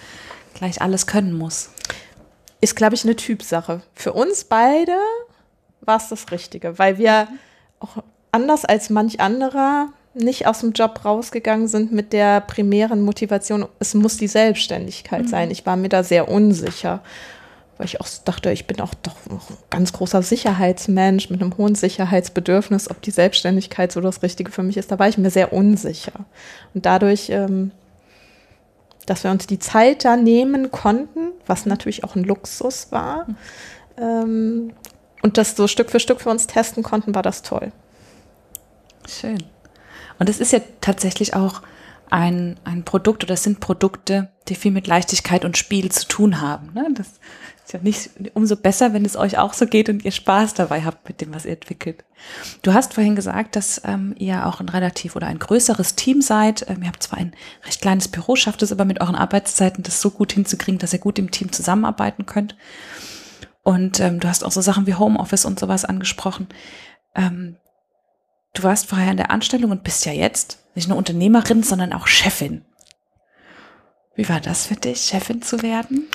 gleich 0.53 0.81
alles 0.81 1.07
können 1.07 1.33
muss. 1.33 1.69
Ist, 2.59 2.75
glaube 2.75 2.95
ich, 2.95 3.03
eine 3.03 3.15
Typsache. 3.15 3.81
Für 3.93 4.13
uns 4.13 4.43
beide 4.43 4.93
war 5.81 5.97
es 5.97 6.09
das 6.09 6.31
Richtige, 6.31 6.79
weil 6.79 6.97
wir 6.97 7.27
auch 7.79 8.03
anders 8.31 8.65
als 8.65 8.89
manch 8.89 9.19
anderer 9.19 9.89
nicht 10.13 10.47
aus 10.47 10.59
dem 10.59 10.71
Job 10.71 11.05
rausgegangen 11.05 11.67
sind 11.67 11.91
mit 11.91 12.13
der 12.13 12.41
primären 12.41 13.01
Motivation, 13.01 13.67
es 13.79 13.93
muss 13.93 14.17
die 14.17 14.27
Selbstständigkeit 14.27 15.23
mhm. 15.23 15.27
sein. 15.27 15.51
Ich 15.51 15.65
war 15.65 15.75
mir 15.75 15.89
da 15.89 16.03
sehr 16.03 16.29
unsicher, 16.29 17.01
weil 17.77 17.85
ich 17.85 18.01
auch 18.01 18.07
dachte, 18.25 18.51
ich 18.51 18.65
bin 18.65 18.81
auch 18.81 18.93
doch 18.95 19.15
ein 19.29 19.39
ganz 19.69 19.93
großer 19.93 20.23
Sicherheitsmensch 20.23 21.29
mit 21.29 21.41
einem 21.41 21.55
hohen 21.57 21.75
Sicherheitsbedürfnis, 21.75 22.89
ob 22.89 23.01
die 23.01 23.11
Selbstständigkeit 23.11 23.91
so 23.91 24.01
das 24.01 24.23
Richtige 24.23 24.51
für 24.51 24.63
mich 24.63 24.77
ist. 24.77 24.91
Da 24.91 24.97
war 24.97 25.07
ich 25.07 25.17
mir 25.17 25.29
sehr 25.29 25.53
unsicher. 25.53 26.25
Und 26.73 26.85
dadurch, 26.85 27.29
ähm, 27.29 27.71
dass 29.07 29.23
wir 29.23 29.31
uns 29.31 29.47
die 29.47 29.57
Zeit 29.57 30.05
da 30.05 30.15
nehmen 30.15 30.69
konnten, 30.69 31.31
was 31.47 31.65
natürlich 31.65 32.03
auch 32.03 32.15
ein 32.15 32.23
Luxus 32.23 32.91
war, 32.91 33.25
mhm. 33.27 33.35
ähm, 33.97 34.73
und 35.23 35.37
das 35.37 35.55
so 35.55 35.67
Stück 35.67 35.89
für 35.89 35.99
Stück 35.99 36.21
für 36.21 36.29
uns 36.29 36.45
testen 36.45 36.83
konnten, 36.83 37.15
war 37.15 37.23
das 37.23 37.41
toll. 37.41 37.71
Schön. 39.07 39.43
Und 40.19 40.29
es 40.29 40.39
ist 40.39 40.51
ja 40.51 40.59
tatsächlich 40.79 41.33
auch 41.33 41.61
ein, 42.09 42.59
ein 42.63 42.83
Produkt 42.83 43.23
oder 43.23 43.33
es 43.33 43.43
sind 43.43 43.59
Produkte, 43.59 44.29
die 44.47 44.55
viel 44.55 44.71
mit 44.71 44.87
Leichtigkeit 44.87 45.43
und 45.43 45.57
Spiel 45.57 45.91
zu 45.91 46.07
tun 46.07 46.39
haben. 46.39 46.71
Ne? 46.73 46.87
Das 46.93 47.07
ist 47.67 47.73
ja 47.73 47.79
nicht 47.81 48.11
umso 48.33 48.55
besser, 48.55 48.93
wenn 48.93 49.03
es 49.03 49.17
euch 49.17 49.37
auch 49.37 49.53
so 49.53 49.65
geht 49.65 49.89
und 49.89 50.05
ihr 50.05 50.11
Spaß 50.11 50.53
dabei 50.53 50.85
habt 50.85 51.07
mit 51.09 51.19
dem, 51.19 51.33
was 51.33 51.43
ihr 51.43 51.51
entwickelt. 51.51 52.05
Du 52.61 52.73
hast 52.73 52.93
vorhin 52.93 53.17
gesagt, 53.17 53.57
dass 53.57 53.81
ähm, 53.83 54.15
ihr 54.17 54.45
auch 54.45 54.61
ein 54.61 54.69
relativ 54.69 55.17
oder 55.17 55.27
ein 55.27 55.37
größeres 55.37 55.95
Team 55.95 56.21
seid. 56.21 56.65
Ähm, 56.69 56.81
ihr 56.81 56.87
habt 56.87 57.03
zwar 57.03 57.19
ein 57.19 57.35
recht 57.65 57.81
kleines 57.81 58.07
Büro, 58.07 58.37
schafft 58.37 58.61
es 58.61 58.71
aber 58.71 58.85
mit 58.85 59.01
euren 59.01 59.15
Arbeitszeiten, 59.15 59.83
das 59.83 59.99
so 59.99 60.11
gut 60.11 60.31
hinzukriegen, 60.31 60.79
dass 60.79 60.93
ihr 60.93 60.99
gut 60.99 61.19
im 61.19 61.29
Team 61.29 61.51
zusammenarbeiten 61.51 62.25
könnt. 62.25 62.55
Und 63.63 63.99
ähm, 63.99 64.21
du 64.21 64.29
hast 64.29 64.45
auch 64.45 64.51
so 64.53 64.61
Sachen 64.61 64.87
wie 64.87 64.95
Homeoffice 64.95 65.43
und 65.43 65.59
sowas 65.59 65.83
angesprochen. 65.83 66.47
Ähm, 67.15 67.57
du 68.53 68.63
warst 68.63 68.87
vorher 68.87 69.11
in 69.11 69.17
der 69.17 69.29
Anstellung 69.31 69.71
und 69.71 69.83
bist 69.83 70.05
ja 70.05 70.13
jetzt 70.13 70.63
nicht 70.73 70.87
nur 70.87 70.97
Unternehmerin, 70.97 71.63
sondern 71.63 71.91
auch 71.91 72.07
Chefin. 72.07 72.63
Wie 74.15 74.29
war 74.29 74.39
das 74.39 74.67
für 74.67 74.75
dich, 74.75 75.01
Chefin 75.01 75.41
zu 75.41 75.61
werden? 75.61 76.07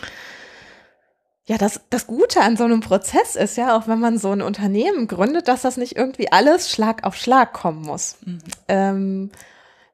Ja, 1.46 1.58
das, 1.58 1.80
das 1.90 2.06
Gute 2.06 2.40
an 2.40 2.56
so 2.56 2.64
einem 2.64 2.80
Prozess 2.80 3.34
ist 3.34 3.56
ja, 3.56 3.76
auch 3.76 3.88
wenn 3.88 3.98
man 3.98 4.16
so 4.16 4.30
ein 4.30 4.42
Unternehmen 4.42 5.08
gründet, 5.08 5.48
dass 5.48 5.62
das 5.62 5.76
nicht 5.76 5.96
irgendwie 5.96 6.30
alles 6.30 6.70
Schlag 6.70 7.04
auf 7.04 7.16
Schlag 7.16 7.52
kommen 7.52 7.82
muss. 7.82 8.16
Mhm. 8.24 8.38
Ähm, 8.68 9.30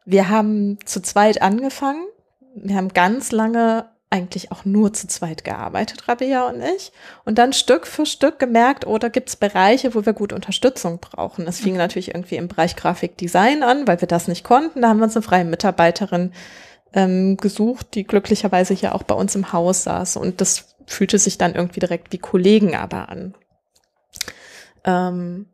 wir 0.05 0.29
haben 0.29 0.79
zu 0.85 1.01
zweit 1.01 1.41
angefangen. 1.41 2.05
Wir 2.55 2.77
haben 2.77 2.89
ganz 2.89 3.33
lange 3.33 3.87
eigentlich 4.11 4.53
auch 4.53 4.65
nur 4.65 4.93
zu 4.93 5.07
zweit 5.07 5.45
gearbeitet, 5.45 6.09
Rabea 6.09 6.49
und 6.49 6.63
ich. 6.63 6.93
Und 7.25 7.39
dann 7.39 7.53
Stück 7.53 7.87
für 7.87 8.07
Stück 8.07 8.39
gemerkt, 8.39 8.87
oder 8.87 9.09
oh, 9.09 9.11
gibt 9.11 9.29
es 9.29 9.37
Bereiche, 9.37 9.95
wo 9.95 10.07
wir 10.07 10.15
gut 10.15 10.33
Unterstützung 10.33 10.99
brauchen. 10.99 11.47
Es 11.47 11.61
fing 11.61 11.73
mhm. 11.73 11.79
natürlich 11.79 12.15
irgendwie 12.15 12.37
im 12.37 12.49
Bereich 12.49 12.77
Grafikdesign 12.77 13.63
an, 13.63 13.87
weil 13.87 14.01
wir 14.01 14.09
das 14.09 14.29
nicht 14.29 14.45
konnten. 14.45 14.83
Da 14.83 14.89
haben 14.89 14.99
wir 14.99 15.05
uns 15.05 15.17
eine 15.17 15.23
freie 15.23 15.45
Mitarbeiterin 15.45 16.33
ähm, 16.95 17.37
gesucht, 17.37 17.95
die 17.95 18.05
glücklicherweise 18.05 18.73
hier 18.75 18.95
auch 18.95 19.03
bei 19.03 19.15
uns 19.15 19.35
im 19.35 19.53
Haus 19.53 19.85
saß. 19.85 20.17
Und 20.17 20.41
das 20.41 20.77
fühlte 20.89 21.19
sich 21.19 21.39
dann 21.39 21.55
irgendwie 21.55 21.81
direkt 21.81 22.13
wie 22.13 22.19
Kollegen 22.19 22.75
aber 22.75 23.09
an. 23.09 23.35
Ähm, 24.85 25.47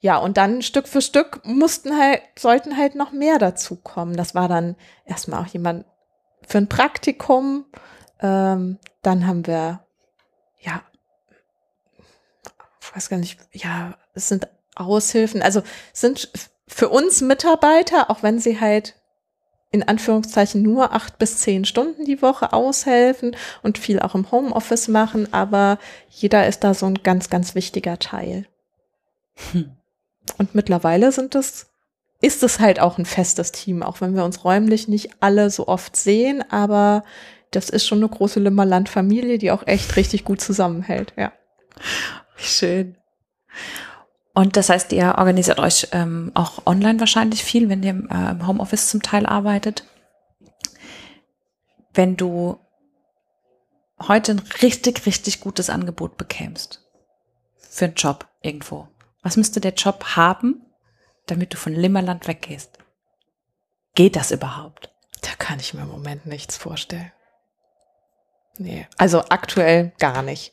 ja, 0.00 0.18
und 0.18 0.36
dann 0.36 0.62
Stück 0.62 0.88
für 0.88 1.00
Stück 1.00 1.40
mussten 1.44 1.98
halt, 1.98 2.22
sollten 2.38 2.76
halt 2.76 2.94
noch 2.94 3.12
mehr 3.12 3.38
dazu 3.38 3.76
kommen. 3.76 4.16
Das 4.16 4.34
war 4.34 4.48
dann 4.48 4.76
erstmal 5.04 5.42
auch 5.42 5.48
jemand 5.48 5.84
für 6.46 6.58
ein 6.58 6.68
Praktikum. 6.68 7.66
Ähm, 8.20 8.78
dann 9.02 9.26
haben 9.26 9.46
wir, 9.46 9.84
ja, 10.60 10.82
ich 12.80 12.94
weiß 12.94 13.08
gar 13.08 13.18
nicht, 13.18 13.38
ja, 13.52 13.96
es 14.14 14.28
sind 14.28 14.48
Aushilfen, 14.74 15.42
also 15.42 15.62
sind 15.92 16.30
für 16.68 16.88
uns 16.88 17.20
Mitarbeiter, 17.20 18.10
auch 18.10 18.22
wenn 18.22 18.38
sie 18.38 18.60
halt 18.60 18.94
in 19.70 19.82
Anführungszeichen 19.82 20.62
nur 20.62 20.92
acht 20.92 21.18
bis 21.18 21.38
zehn 21.38 21.64
Stunden 21.64 22.04
die 22.04 22.22
Woche 22.22 22.52
aushelfen 22.52 23.36
und 23.62 23.78
viel 23.78 24.00
auch 24.00 24.14
im 24.14 24.30
Homeoffice 24.30 24.88
machen, 24.88 25.32
aber 25.32 25.78
jeder 26.08 26.46
ist 26.46 26.60
da 26.60 26.72
so 26.72 26.86
ein 26.86 27.02
ganz, 27.02 27.30
ganz 27.30 27.54
wichtiger 27.54 27.98
Teil. 27.98 28.46
Hm. 29.52 29.72
Und 30.38 30.54
mittlerweile 30.54 31.12
sind 31.12 31.34
es 31.34 31.66
ist 32.22 32.42
es 32.42 32.60
halt 32.60 32.80
auch 32.80 32.96
ein 32.98 33.04
festes 33.04 33.52
Team, 33.52 33.82
auch 33.82 34.00
wenn 34.00 34.14
wir 34.14 34.24
uns 34.24 34.42
räumlich 34.44 34.88
nicht 34.88 35.10
alle 35.20 35.50
so 35.50 35.68
oft 35.68 35.96
sehen, 35.96 36.42
aber 36.50 37.04
das 37.50 37.70
ist 37.70 37.86
schon 37.86 37.98
eine 37.98 38.08
große 38.08 38.40
Limmerland-Familie, 38.40 39.38
die 39.38 39.50
auch 39.50 39.66
echt 39.66 39.96
richtig 39.96 40.24
gut 40.24 40.40
zusammenhält, 40.40 41.12
ja. 41.16 41.32
Schön. 42.36 42.96
Und 44.36 44.58
das 44.58 44.68
heißt, 44.68 44.92
ihr 44.92 45.14
organisiert 45.16 45.58
euch 45.58 45.88
ähm, 45.92 46.30
auch 46.34 46.66
online 46.66 47.00
wahrscheinlich 47.00 47.42
viel, 47.42 47.70
wenn 47.70 47.82
ihr 47.82 47.94
äh, 48.10 48.32
im 48.32 48.46
Homeoffice 48.46 48.90
zum 48.90 49.00
Teil 49.00 49.24
arbeitet. 49.24 49.84
Wenn 51.94 52.18
du 52.18 52.60
heute 53.98 54.32
ein 54.32 54.42
richtig, 54.60 55.06
richtig 55.06 55.40
gutes 55.40 55.70
Angebot 55.70 56.18
bekämst 56.18 56.86
für 57.56 57.86
einen 57.86 57.94
Job 57.94 58.28
irgendwo, 58.42 58.88
was 59.22 59.38
müsste 59.38 59.58
der 59.58 59.72
Job 59.72 60.04
haben, 60.16 60.66
damit 61.24 61.54
du 61.54 61.56
von 61.56 61.72
Limmerland 61.72 62.28
weggehst? 62.28 62.76
Geht 63.94 64.16
das 64.16 64.32
überhaupt? 64.32 64.92
Da 65.22 65.30
kann 65.38 65.60
ich 65.60 65.72
mir 65.72 65.80
im 65.80 65.88
Moment 65.88 66.26
nichts 66.26 66.58
vorstellen. 66.58 67.10
Nee, 68.58 68.86
also 68.98 69.20
aktuell 69.30 69.94
gar 69.98 70.20
nicht. 70.20 70.52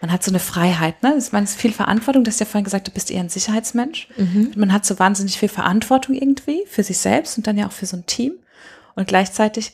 Man 0.00 0.12
hat 0.12 0.22
so 0.22 0.30
eine 0.30 0.38
Freiheit, 0.38 1.02
ne? 1.02 1.18
Man 1.32 1.44
ist 1.44 1.60
viel 1.60 1.72
Verantwortung. 1.72 2.22
Du 2.22 2.30
hast 2.30 2.38
ja 2.38 2.46
vorhin 2.46 2.64
gesagt, 2.64 2.86
du 2.86 2.92
bist 2.92 3.10
eher 3.10 3.20
ein 3.20 3.28
Sicherheitsmensch. 3.28 4.08
Mhm. 4.16 4.52
Man 4.56 4.72
hat 4.72 4.86
so 4.86 4.98
wahnsinnig 4.98 5.38
viel 5.38 5.48
Verantwortung 5.48 6.14
irgendwie 6.14 6.64
für 6.66 6.84
sich 6.84 6.98
selbst 6.98 7.36
und 7.36 7.46
dann 7.46 7.58
ja 7.58 7.66
auch 7.66 7.72
für 7.72 7.86
so 7.86 7.96
ein 7.96 8.06
Team. 8.06 8.34
Und 8.94 9.08
gleichzeitig 9.08 9.72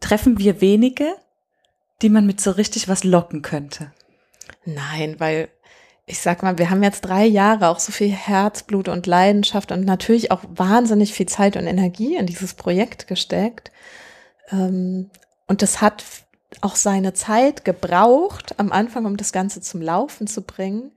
treffen 0.00 0.38
wir 0.38 0.60
wenige, 0.60 1.14
die 2.02 2.08
man 2.08 2.26
mit 2.26 2.40
so 2.40 2.50
richtig 2.52 2.88
was 2.88 3.04
locken 3.04 3.42
könnte. 3.42 3.92
Nein, 4.64 5.16
weil 5.18 5.48
ich 6.06 6.20
sag 6.20 6.42
mal, 6.42 6.56
wir 6.56 6.70
haben 6.70 6.82
jetzt 6.82 7.02
drei 7.02 7.26
Jahre 7.26 7.68
auch 7.68 7.80
so 7.80 7.90
viel 7.90 8.10
Herzblut 8.10 8.88
und 8.88 9.06
Leidenschaft 9.06 9.72
und 9.72 9.84
natürlich 9.84 10.30
auch 10.30 10.42
wahnsinnig 10.48 11.12
viel 11.12 11.26
Zeit 11.26 11.56
und 11.56 11.66
Energie 11.66 12.14
in 12.16 12.26
dieses 12.26 12.54
Projekt 12.54 13.08
gesteckt. 13.08 13.72
Ähm, 14.50 15.10
und 15.48 15.62
das 15.62 15.80
hat 15.80 16.04
auch 16.60 16.76
seine 16.76 17.12
Zeit 17.12 17.64
gebraucht 17.64 18.54
am 18.58 18.72
Anfang, 18.72 19.04
um 19.04 19.16
das 19.16 19.32
Ganze 19.32 19.60
zum 19.60 19.80
Laufen 19.80 20.26
zu 20.26 20.42
bringen. 20.42 20.92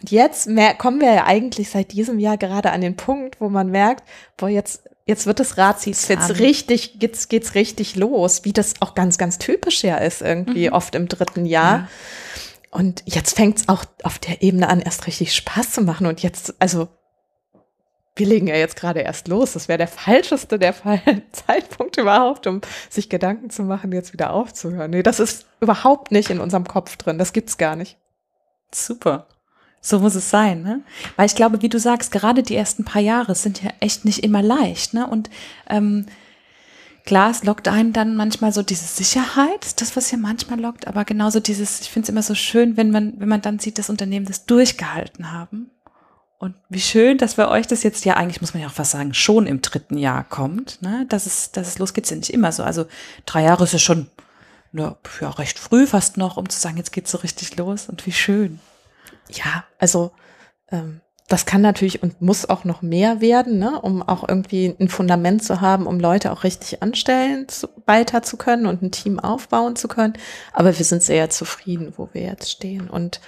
Und 0.00 0.10
jetzt 0.10 0.48
mehr, 0.48 0.74
kommen 0.74 1.00
wir 1.00 1.12
ja 1.12 1.24
eigentlich 1.24 1.70
seit 1.70 1.92
diesem 1.92 2.18
Jahr 2.18 2.36
gerade 2.36 2.72
an 2.72 2.80
den 2.80 2.96
Punkt, 2.96 3.40
wo 3.40 3.48
man 3.48 3.70
merkt, 3.70 4.04
boah, 4.36 4.48
jetzt, 4.48 4.82
jetzt 5.06 5.26
wird 5.26 5.40
das 5.40 5.56
Rad 5.56 5.84
jetzt 5.86 6.10
richtig, 6.38 6.98
geht's, 6.98 7.28
geht's 7.28 7.54
richtig 7.54 7.96
los, 7.96 8.44
wie 8.44 8.52
das 8.52 8.74
auch 8.80 8.94
ganz, 8.94 9.18
ganz 9.18 9.38
typisch 9.38 9.82
ja 9.82 9.96
ist 9.96 10.20
irgendwie 10.20 10.68
mhm. 10.68 10.74
oft 10.74 10.94
im 10.94 11.08
dritten 11.08 11.46
Jahr. 11.46 11.78
Ja. 11.78 11.88
Und 12.70 13.04
jetzt 13.06 13.36
fängt 13.36 13.58
es 13.58 13.68
auch 13.68 13.84
auf 14.02 14.18
der 14.18 14.42
Ebene 14.42 14.68
an, 14.68 14.80
erst 14.80 15.06
richtig 15.06 15.32
Spaß 15.34 15.70
zu 15.70 15.82
machen. 15.82 16.06
Und 16.06 16.22
jetzt, 16.22 16.54
also, 16.58 16.88
wir 18.16 18.26
legen 18.26 18.46
ja 18.46 18.56
jetzt 18.56 18.76
gerade 18.76 19.00
erst 19.00 19.28
los. 19.28 19.54
Das 19.54 19.68
wäre 19.68 19.78
der 19.78 19.88
falscheste 19.88 20.58
der 20.58 20.72
Fall 20.72 21.00
Zeitpunkt 21.32 21.96
überhaupt, 21.96 22.46
um 22.46 22.60
sich 22.88 23.08
Gedanken 23.08 23.50
zu 23.50 23.62
machen, 23.62 23.92
jetzt 23.92 24.12
wieder 24.12 24.32
aufzuhören. 24.32 24.90
Nee, 24.90 25.02
das 25.02 25.20
ist 25.20 25.46
überhaupt 25.60 26.12
nicht 26.12 26.30
in 26.30 26.40
unserem 26.40 26.66
Kopf 26.66 26.96
drin. 26.96 27.18
Das 27.18 27.32
gibt's 27.32 27.58
gar 27.58 27.76
nicht. 27.76 27.98
Super. 28.72 29.26
So 29.80 29.98
muss 30.00 30.14
es 30.14 30.30
sein, 30.30 30.62
ne? 30.62 30.82
Weil 31.16 31.26
ich 31.26 31.34
glaube, 31.34 31.60
wie 31.60 31.68
du 31.68 31.78
sagst, 31.78 32.10
gerade 32.10 32.42
die 32.42 32.56
ersten 32.56 32.84
paar 32.84 33.02
Jahre 33.02 33.34
sind 33.34 33.62
ja 33.62 33.70
echt 33.80 34.04
nicht 34.04 34.24
immer 34.24 34.42
leicht, 34.42 34.94
ne? 34.94 35.06
Und 35.06 35.28
ähm, 35.68 36.06
Klar, 37.04 37.30
es 37.30 37.44
lockt 37.44 37.68
einen 37.68 37.92
dann 37.92 38.16
manchmal 38.16 38.50
so 38.50 38.62
diese 38.62 38.86
Sicherheit, 38.86 39.82
das, 39.82 39.94
was 39.94 40.10
ja 40.10 40.16
manchmal 40.16 40.58
lockt, 40.58 40.86
aber 40.86 41.04
genauso 41.04 41.38
dieses, 41.38 41.82
ich 41.82 41.90
finde 41.90 42.04
es 42.04 42.08
immer 42.08 42.22
so 42.22 42.34
schön, 42.34 42.78
wenn 42.78 42.90
man, 42.90 43.20
wenn 43.20 43.28
man 43.28 43.42
dann 43.42 43.58
sieht, 43.58 43.78
dass 43.78 43.90
Unternehmen 43.90 44.24
das 44.24 44.46
durchgehalten 44.46 45.30
haben. 45.30 45.70
Und 46.44 46.54
wie 46.68 46.80
schön, 46.80 47.16
dass 47.16 47.36
bei 47.36 47.48
euch 47.48 47.66
das 47.68 47.82
jetzt 47.84 48.04
ja 48.04 48.18
eigentlich, 48.18 48.42
muss 48.42 48.52
man 48.52 48.62
ja 48.62 48.68
auch 48.68 48.72
fast 48.74 48.90
sagen, 48.90 49.14
schon 49.14 49.46
im 49.46 49.62
dritten 49.62 49.96
Jahr 49.96 50.24
kommt, 50.24 50.82
ne? 50.82 51.06
Dass 51.08 51.24
es, 51.24 51.52
dass 51.52 51.66
es 51.66 51.78
losgeht, 51.78 52.04
ist 52.04 52.10
ja 52.10 52.16
nicht 52.18 52.34
immer 52.34 52.52
so. 52.52 52.62
Also 52.62 52.84
drei 53.24 53.44
Jahre 53.44 53.64
ist 53.64 53.72
ja 53.72 53.78
schon 53.78 54.10
ne, 54.72 54.94
ja, 55.22 55.30
recht 55.30 55.58
früh 55.58 55.86
fast 55.86 56.18
noch, 56.18 56.36
um 56.36 56.46
zu 56.50 56.60
sagen, 56.60 56.76
jetzt 56.76 56.92
geht's 56.92 57.10
so 57.10 57.16
richtig 57.16 57.56
los 57.56 57.88
und 57.88 58.04
wie 58.04 58.12
schön. 58.12 58.60
Ja, 59.30 59.64
also 59.78 60.12
ähm, 60.70 61.00
das 61.28 61.46
kann 61.46 61.62
natürlich 61.62 62.02
und 62.02 62.20
muss 62.20 62.46
auch 62.46 62.64
noch 62.64 62.82
mehr 62.82 63.22
werden, 63.22 63.58
ne, 63.58 63.80
um 63.80 64.02
auch 64.02 64.28
irgendwie 64.28 64.76
ein 64.78 64.90
Fundament 64.90 65.42
zu 65.42 65.62
haben, 65.62 65.86
um 65.86 65.98
Leute 65.98 66.30
auch 66.30 66.44
richtig 66.44 66.82
anstellen 66.82 67.48
zu, 67.48 67.70
weiter 67.86 68.22
zu 68.22 68.36
können 68.36 68.66
und 68.66 68.82
ein 68.82 68.90
Team 68.90 69.18
aufbauen 69.18 69.76
zu 69.76 69.88
können. 69.88 70.12
Aber 70.52 70.76
wir 70.76 70.84
sind 70.84 71.02
sehr 71.02 71.30
zufrieden, 71.30 71.94
wo 71.96 72.10
wir 72.12 72.20
jetzt 72.20 72.50
stehen. 72.50 72.90
Und 72.90 73.22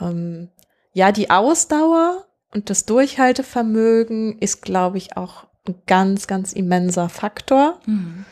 ähm, 0.00 0.48
ja, 0.94 1.12
die 1.12 1.28
Ausdauer 1.30 2.24
und 2.52 2.70
das 2.70 2.86
Durchhaltevermögen 2.86 4.38
ist, 4.38 4.62
glaube 4.62 4.98
ich, 4.98 5.16
auch 5.16 5.44
ein 5.66 5.74
ganz, 5.86 6.26
ganz 6.26 6.52
immenser 6.52 7.08
Faktor. 7.08 7.78
Mhm. 7.86 8.24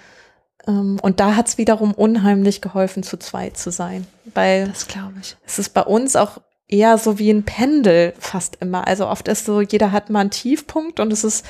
Ähm, 0.66 0.98
und 1.02 1.20
da 1.20 1.37
hat 1.37 1.48
es 1.48 1.59
wiederum 1.59 1.92
unheimlich 1.92 2.61
geholfen, 2.61 3.02
zu 3.02 3.18
zweit 3.18 3.57
zu 3.57 3.70
sein. 3.70 4.07
Weil 4.35 4.68
das 4.68 4.88
glaube 4.88 5.14
ich. 5.20 5.37
Es 5.46 5.59
ist 5.59 5.70
bei 5.70 5.83
uns 5.83 6.16
auch 6.16 6.40
eher 6.68 6.98
so 6.98 7.18
wie 7.18 7.31
ein 7.31 7.44
Pendel 7.44 8.14
fast 8.18 8.57
immer. 8.61 8.87
Also 8.87 9.07
oft 9.07 9.29
ist 9.29 9.44
so, 9.44 9.61
jeder 9.61 9.92
hat 9.92 10.11
mal 10.11 10.20
einen 10.20 10.31
Tiefpunkt 10.31 10.98
und 10.98 11.12
es 11.12 11.22
ist 11.22 11.46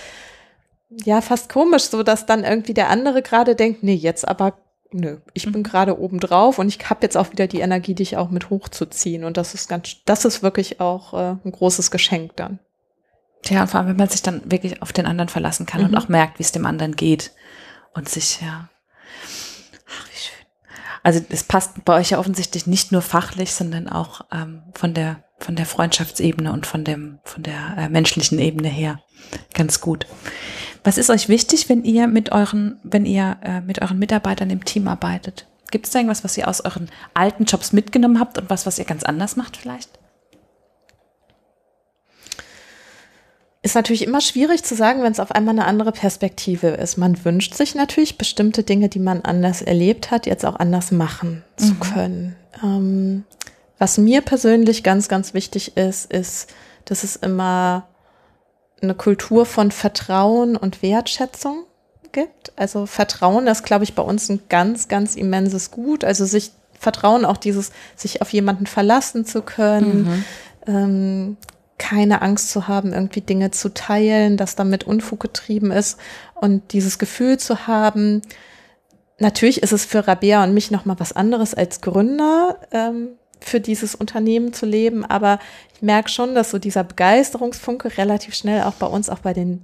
ja 0.91 1.21
fast 1.21 1.49
komisch, 1.49 1.85
so 1.85 2.03
dass 2.03 2.27
dann 2.27 2.45
irgendwie 2.45 2.75
der 2.75 2.91
andere 2.91 3.23
gerade 3.23 3.55
denkt, 3.55 3.83
nee, 3.83 3.95
jetzt 3.95 4.27
aber 4.27 4.59
nö, 4.93 5.19
ich 5.35 5.45
bin 5.45 5.61
mhm. 5.61 5.63
gerade 5.63 5.99
oben 5.99 6.21
drauf 6.21 6.59
und 6.59 6.69
ich 6.69 6.79
habe 6.89 7.01
jetzt 7.03 7.17
auch 7.17 7.31
wieder 7.33 7.47
die 7.47 7.61
Energie, 7.61 7.95
dich 7.95 8.17
auch 8.17 8.31
mit 8.31 8.51
hochzuziehen. 8.51 9.25
Und 9.25 9.37
das 9.37 9.55
ist 9.55 9.69
ganz, 9.69 9.97
das 10.05 10.25
ist 10.25 10.43
wirklich 10.43 10.81
auch 10.81 11.15
äh, 11.15 11.37
ein 11.45 11.53
großes 11.53 11.91
Geschenk 11.91 12.37
dann. 12.37 12.59
Ja, 13.47 13.63
und 13.63 13.69
vor 13.69 13.81
allem, 13.81 13.91
wenn 13.91 13.97
man 13.97 14.09
sich 14.09 14.23
dann 14.23 14.43
wirklich 14.51 14.83
auf 14.83 14.93
den 14.93 15.07
anderen 15.07 15.29
verlassen 15.29 15.67
kann 15.67 15.83
mhm. 15.83 15.89
und 15.89 15.97
auch 15.97 16.09
merkt, 16.09 16.39
wie 16.39 16.43
es 16.43 16.53
dem 16.53 16.67
anderen 16.67 16.97
geht 16.97 17.33
und 17.95 18.09
sich, 18.09 18.41
ja. 18.41 18.69
Ach, 19.89 20.09
wie 20.09 20.19
schön. 20.19 20.47
Also 21.03 21.21
es 21.29 21.45
passt 21.45 21.85
bei 21.85 21.97
euch 21.97 22.11
ja 22.11 22.19
offensichtlich 22.19 22.67
nicht 22.67 22.93
nur 22.93 23.03
fachlich, 23.03 23.53
sondern 23.53 23.89
auch 23.89 24.23
ähm, 24.33 24.63
von 24.75 24.95
der 24.95 25.23
von 25.39 25.55
der 25.55 25.67
Freundschaftsebene 25.67 26.51
und 26.51 26.67
von 26.67 26.83
dem 26.83 27.19
von 27.25 27.43
der 27.43 27.77
äh, 27.77 27.89
menschlichen 27.91 28.39
Ebene 28.39 28.69
her 28.69 29.01
ganz 29.53 29.81
gut. 29.81 30.07
Was 30.87 30.99
ist 30.99 31.11
euch 31.11 31.29
wichtig, 31.29 31.69
wenn 31.69 31.83
ihr 31.83 32.07
mit 32.07 32.31
euren, 32.31 32.79
wenn 32.85 33.07
ihr 33.07 33.39
äh, 33.43 33.61
mit 33.61 33.83
euren 33.83 33.99
Mitarbeitern 33.99 34.51
im 34.51 34.65
Team 34.65 34.87
arbeitet? 34.87 35.49
Gibt 35.73 35.87
es 35.87 35.91
da 35.91 35.99
irgendwas, 35.99 36.23
was 36.23 36.39
ihr 36.39 36.47
aus 36.47 36.61
euren 36.61 36.89
alten 37.13 37.45
Jobs 37.45 37.73
mitgenommen 37.73 38.21
habt 38.21 38.39
und 38.39 38.49
was, 38.51 38.67
was 38.67 38.79
ihr 38.79 38.85
ganz 38.85 39.03
anders 39.03 39.35
macht 39.35 39.57
vielleicht? 39.57 39.91
Ist 43.63 43.75
natürlich 43.75 44.05
immer 44.05 44.21
schwierig 44.21 44.63
zu 44.63 44.77
sagen, 44.77 45.03
wenn 45.03 45.11
es 45.11 45.19
auf 45.19 45.33
einmal 45.33 45.55
eine 45.55 45.65
andere 45.65 45.91
Perspektive 45.91 46.69
ist. 46.69 46.99
Man 46.99 47.25
wünscht 47.25 47.55
sich 47.55 47.75
natürlich 47.75 48.17
bestimmte 48.17 48.63
Dinge, 48.63 48.89
die 48.89 49.01
man 49.01 49.23
anders 49.23 49.63
erlebt 49.63 50.13
hat, 50.13 50.25
jetzt 50.25 50.47
auch 50.47 50.55
anders 50.55 50.93
machen 50.93 51.43
mhm. 51.59 51.65
zu 51.65 51.75
können. 51.75 52.37
Ähm, 52.63 53.25
was 53.79 53.99
mir 53.99 54.21
persönlich 54.21 54.85
ganz, 54.85 55.09
ganz 55.09 55.35
wichtig 55.35 55.77
ist, 55.77 56.13
ist, 56.13 56.55
dass 56.85 57.03
es 57.03 57.17
immer 57.17 57.89
eine 58.83 58.95
Kultur 58.95 59.47
von 59.47 59.71
Vertrauen 59.71 60.57
und 60.57 60.83
Wertschätzung 60.83 61.65
gibt. 62.13 62.53
Also 62.57 62.87
Vertrauen 62.87 63.47
ist, 63.47 63.63
glaube 63.63 63.85
ich, 63.85 63.95
bei 63.95 64.03
uns 64.03 64.29
ein 64.29 64.41
ganz, 64.49 64.89
ganz 64.89 65.17
immenses 65.17 65.71
Gut. 65.71 66.05
Also 66.05 66.25
sich 66.25 66.53
Vertrauen 66.79 67.25
auch 67.25 67.37
dieses, 67.37 67.73
sich 67.95 68.23
auf 68.23 68.33
jemanden 68.33 68.67
verlassen 68.67 69.25
zu 69.25 69.43
können, 69.43 70.05
mhm. 70.05 70.25
ähm, 70.67 71.37
keine 71.79 72.23
Angst 72.23 72.51
zu 72.51 72.69
haben, 72.69 72.93
irgendwie 72.93 73.21
Dinge 73.21 73.51
zu 73.51 73.73
teilen, 73.73 74.37
dass 74.37 74.57
damit 74.57 74.85
Unfug 74.85 75.21
getrieben 75.21 75.71
ist 75.71 75.99
und 76.35 76.73
dieses 76.73 76.99
Gefühl 76.99 77.39
zu 77.39 77.67
haben, 77.67 78.23
natürlich 79.19 79.63
ist 79.63 79.73
es 79.73 79.85
für 79.85 80.07
Rabea 80.07 80.43
und 80.45 80.55
mich 80.55 80.71
nochmal 80.71 80.97
was 80.99 81.13
anderes 81.13 81.55
als 81.55 81.81
Gründer, 81.81 82.59
ähm, 82.73 83.09
für 83.41 83.61
dieses 83.61 83.95
Unternehmen 83.95 84.53
zu 84.53 84.67
leben. 84.67 85.05
Aber 85.05 85.39
ich 85.77 85.83
merke 85.83 86.09
schon, 86.09 86.35
dass 86.35 86.51
so 86.51 86.59
dieser 86.59 86.85
Begeisterungsfunke 86.85 87.99
relativ 87.99 88.35
schnell 88.35 88.63
auch 88.63 88.73
bei 88.75 88.87
uns, 88.87 89.11
auch 89.11 89.19
bei 89.19 89.35
den, 89.35 89.63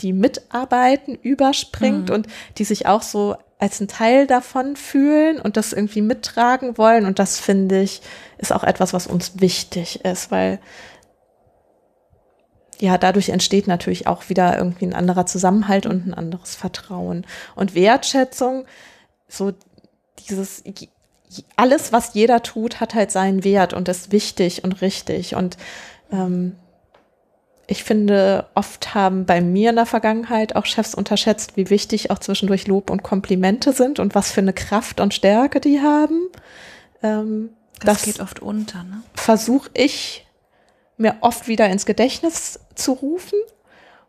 die 0.00 0.14
mitarbeiten, 0.14 1.16
überspringt 1.16 2.08
mhm. 2.08 2.14
und 2.14 2.26
die 2.56 2.64
sich 2.64 2.86
auch 2.86 3.02
so 3.02 3.36
als 3.58 3.78
ein 3.78 3.88
Teil 3.88 4.26
davon 4.26 4.74
fühlen 4.74 5.38
und 5.38 5.58
das 5.58 5.74
irgendwie 5.74 6.00
mittragen 6.00 6.78
wollen. 6.78 7.04
Und 7.04 7.18
das 7.18 7.38
finde 7.38 7.82
ich, 7.82 8.00
ist 8.38 8.54
auch 8.54 8.64
etwas, 8.64 8.94
was 8.94 9.06
uns 9.06 9.38
wichtig 9.40 10.02
ist, 10.02 10.30
weil 10.30 10.60
ja, 12.78 12.96
dadurch 12.96 13.28
entsteht 13.28 13.66
natürlich 13.66 14.06
auch 14.06 14.30
wieder 14.30 14.56
irgendwie 14.56 14.86
ein 14.86 14.94
anderer 14.94 15.26
Zusammenhalt 15.26 15.84
und 15.84 16.06
ein 16.06 16.14
anderes 16.14 16.56
Vertrauen 16.56 17.26
und 17.54 17.74
Wertschätzung. 17.74 18.64
So 19.28 19.52
dieses, 20.30 20.64
alles, 21.56 21.92
was 21.92 22.14
jeder 22.14 22.42
tut, 22.42 22.80
hat 22.80 22.94
halt 22.94 23.10
seinen 23.10 23.44
Wert 23.44 23.72
und 23.72 23.88
ist 23.88 24.12
wichtig 24.12 24.64
und 24.64 24.80
richtig. 24.82 25.34
Und 25.34 25.56
ähm, 26.12 26.56
ich 27.66 27.84
finde, 27.84 28.46
oft 28.54 28.94
haben 28.94 29.26
bei 29.26 29.40
mir 29.40 29.70
in 29.70 29.76
der 29.76 29.86
Vergangenheit 29.86 30.56
auch 30.56 30.66
Chefs 30.66 30.94
unterschätzt, 30.94 31.56
wie 31.56 31.70
wichtig 31.70 32.10
auch 32.10 32.18
zwischendurch 32.18 32.66
Lob 32.66 32.90
und 32.90 33.04
Komplimente 33.04 33.72
sind 33.72 34.00
und 34.00 34.14
was 34.14 34.32
für 34.32 34.40
eine 34.40 34.52
Kraft 34.52 35.00
und 35.00 35.14
Stärke 35.14 35.60
die 35.60 35.80
haben. 35.80 36.28
Ähm, 37.02 37.50
das, 37.78 37.98
das 37.98 38.02
geht 38.02 38.20
oft 38.20 38.40
unter. 38.40 38.82
Ne? 38.82 39.02
Versuche 39.14 39.70
ich 39.74 40.26
mir 40.96 41.16
oft 41.20 41.46
wieder 41.46 41.68
ins 41.68 41.86
Gedächtnis 41.86 42.60
zu 42.74 42.92
rufen. 42.92 43.38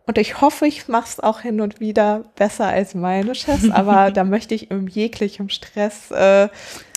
Und 0.07 0.17
ich 0.17 0.41
hoffe, 0.41 0.65
ich 0.65 0.87
mache 0.87 1.07
es 1.07 1.19
auch 1.19 1.41
hin 1.41 1.61
und 1.61 1.79
wieder 1.79 2.25
besser 2.35 2.65
als 2.65 2.95
meine 2.95 3.35
Chefs, 3.35 3.69
aber 3.69 4.11
da 4.11 4.23
möchte 4.23 4.55
ich 4.55 4.71
im 4.71 4.87
jeglichem 4.87 5.49
Stress 5.49 6.09
äh, 6.09 6.49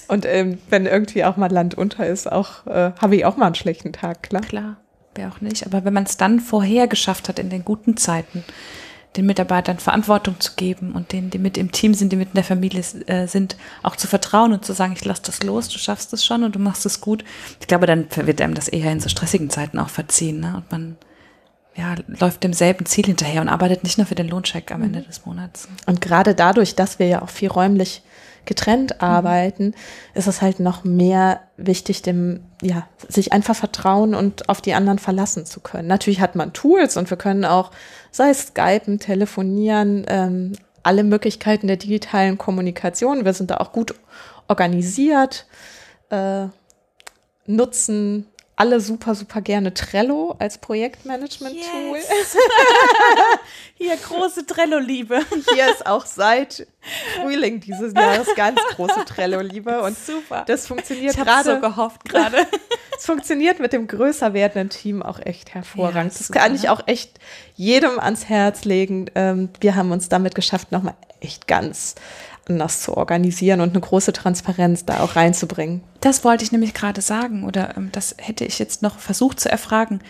und 0.08 0.26
ähm, 0.26 0.58
wenn 0.70 0.86
irgendwie 0.86 1.24
auch 1.24 1.36
mal 1.36 1.50
Land 1.50 1.74
unter 1.74 2.06
ist, 2.06 2.30
auch 2.30 2.66
äh, 2.66 2.92
habe 3.00 3.16
ich 3.16 3.24
auch 3.24 3.36
mal 3.36 3.46
einen 3.46 3.54
schlechten 3.54 3.92
Tag, 3.92 4.22
klar. 4.22 4.42
Klar, 4.42 4.76
wer 5.14 5.28
auch 5.28 5.40
nicht. 5.40 5.66
Aber 5.66 5.84
wenn 5.84 5.94
man 5.94 6.04
es 6.04 6.16
dann 6.16 6.40
vorher 6.40 6.88
geschafft 6.88 7.28
hat 7.28 7.38
in 7.38 7.50
den 7.50 7.64
guten 7.64 7.96
Zeiten, 7.96 8.44
den 9.16 9.26
Mitarbeitern 9.26 9.78
Verantwortung 9.78 10.40
zu 10.40 10.52
geben 10.56 10.92
und 10.92 11.12
denen, 11.12 11.30
die 11.30 11.38
mit 11.38 11.56
im 11.56 11.70
Team 11.70 11.94
sind, 11.94 12.10
die 12.10 12.16
mit 12.16 12.28
in 12.30 12.34
der 12.34 12.44
Familie 12.44 12.82
äh, 13.06 13.26
sind, 13.26 13.56
auch 13.82 13.96
zu 13.96 14.08
vertrauen 14.08 14.52
und 14.52 14.64
zu 14.64 14.72
sagen, 14.72 14.92
ich 14.92 15.04
lasse 15.04 15.22
das 15.22 15.42
los, 15.42 15.68
du 15.68 15.78
schaffst 15.78 16.12
es 16.12 16.24
schon 16.24 16.42
und 16.42 16.56
du 16.56 16.58
machst 16.58 16.84
es 16.84 17.00
gut. 17.00 17.24
Ich 17.60 17.68
glaube, 17.68 17.86
dann 17.86 18.06
wird 18.14 18.40
einem 18.40 18.54
das 18.54 18.68
eher 18.68 18.90
in 18.90 19.00
so 19.00 19.08
stressigen 19.08 19.50
Zeiten 19.50 19.78
auch 19.78 19.88
verziehen. 19.88 20.40
Ne? 20.40 20.54
Und 20.56 20.72
man 20.72 20.96
ja, 21.76 21.94
läuft 22.06 22.42
demselben 22.42 22.86
Ziel 22.86 23.06
hinterher 23.06 23.40
und 23.40 23.48
arbeitet 23.48 23.84
nicht 23.84 23.98
nur 23.98 24.06
für 24.06 24.14
den 24.14 24.28
Lohncheck 24.28 24.70
am 24.70 24.82
Ende 24.82 25.00
mhm. 25.00 25.06
des 25.06 25.26
Monats. 25.26 25.68
Und 25.86 26.00
gerade 26.00 26.34
dadurch, 26.34 26.74
dass 26.74 26.98
wir 26.98 27.06
ja 27.06 27.22
auch 27.22 27.30
viel 27.30 27.48
räumlich 27.48 28.02
getrennt 28.44 28.94
mhm. 28.94 29.06
arbeiten, 29.06 29.64
mhm. 29.66 29.74
ist 30.14 30.26
es 30.26 30.42
halt 30.42 30.60
noch 30.60 30.84
mehr 30.84 31.40
wichtig, 31.56 32.02
dem, 32.02 32.40
ja, 32.62 32.86
sich 33.08 33.32
einfach 33.32 33.56
vertrauen 33.56 34.14
und 34.14 34.48
auf 34.48 34.60
die 34.60 34.74
anderen 34.74 34.98
verlassen 34.98 35.46
zu 35.46 35.60
können. 35.60 35.88
Natürlich 35.88 36.20
hat 36.20 36.34
man 36.34 36.52
Tools 36.52 36.96
und 36.96 37.10
wir 37.10 37.16
können 37.16 37.44
auch, 37.44 37.70
sei 38.10 38.30
es 38.30 38.48
Skypen, 38.48 38.98
telefonieren, 38.98 40.04
ähm, 40.08 40.52
alle 40.82 41.04
Möglichkeiten 41.04 41.66
der 41.66 41.76
digitalen 41.76 42.38
Kommunikation. 42.38 43.24
Wir 43.24 43.32
sind 43.32 43.50
da 43.50 43.56
auch 43.56 43.72
gut 43.72 43.94
organisiert, 44.48 45.46
äh, 46.10 46.46
nutzen 47.46 48.26
alle 48.56 48.80
super, 48.80 49.14
super 49.14 49.40
gerne 49.40 49.74
Trello 49.74 50.36
als 50.38 50.58
Projektmanagement-Tool. 50.58 51.96
Yes. 51.96 52.36
Hier 53.74 53.96
große 53.96 54.46
Trello-Liebe. 54.46 55.20
Hier 55.52 55.70
ist 55.70 55.86
auch 55.86 56.06
seit 56.06 56.66
Frühling 57.16 57.60
dieses 57.60 57.92
Jahres 57.94 58.28
ganz 58.36 58.60
große 58.76 59.04
Trello-Liebe. 59.06 59.80
Und 59.82 59.98
super. 59.98 60.44
Das 60.46 60.66
funktioniert 60.68 61.16
gerade. 61.16 61.54
so 61.54 61.60
gehofft 61.60 62.04
gerade. 62.08 62.46
Es 62.96 63.06
funktioniert 63.06 63.58
mit 63.58 63.72
dem 63.72 63.88
größer 63.88 64.34
werdenden 64.34 64.70
Team 64.70 65.02
auch 65.02 65.18
echt 65.18 65.52
hervorragend. 65.54 66.12
Ja, 66.12 66.18
das 66.18 66.30
kann 66.30 66.54
ich 66.54 66.68
auch 66.68 66.86
echt 66.86 67.18
jedem 67.56 67.98
ans 67.98 68.26
Herz 68.26 68.64
legen. 68.64 69.06
Ähm, 69.16 69.48
wir 69.60 69.74
haben 69.74 69.90
uns 69.90 70.08
damit 70.08 70.36
geschafft, 70.36 70.70
nochmal 70.70 70.94
echt 71.20 71.48
ganz 71.48 71.96
anders 72.48 72.80
zu 72.80 72.96
organisieren 72.96 73.60
und 73.60 73.70
eine 73.70 73.80
große 73.80 74.12
Transparenz 74.12 74.84
da 74.84 75.00
auch 75.00 75.16
reinzubringen. 75.16 75.82
Das 76.00 76.24
wollte 76.24 76.44
ich 76.44 76.52
nämlich 76.52 76.74
gerade 76.74 77.00
sagen 77.00 77.44
oder 77.44 77.76
ähm, 77.76 77.90
das 77.92 78.14
hätte 78.18 78.44
ich 78.44 78.58
jetzt 78.58 78.82
noch 78.82 78.98
versucht 78.98 79.40
zu 79.40 79.50
erfragen, 79.50 80.00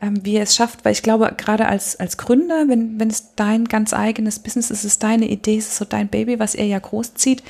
ähm, 0.00 0.24
wie 0.24 0.34
ihr 0.34 0.42
es 0.42 0.56
schafft, 0.56 0.84
weil 0.84 0.92
ich 0.92 1.02
glaube, 1.02 1.32
gerade 1.36 1.66
als, 1.66 1.98
als 1.98 2.16
Gründer, 2.16 2.68
wenn, 2.68 2.98
wenn 2.98 3.10
es 3.10 3.34
dein 3.36 3.66
ganz 3.66 3.94
eigenes 3.94 4.38
Business 4.38 4.70
ist, 4.70 4.80
ist 4.80 4.92
es 4.92 4.98
deine 4.98 5.28
Idee, 5.28 5.56
ist 5.56 5.68
es 5.68 5.76
so 5.78 5.84
dein 5.84 6.08
Baby, 6.08 6.38
was 6.38 6.54
er 6.54 6.66
ja 6.66 6.78
großzieht. 6.78 7.42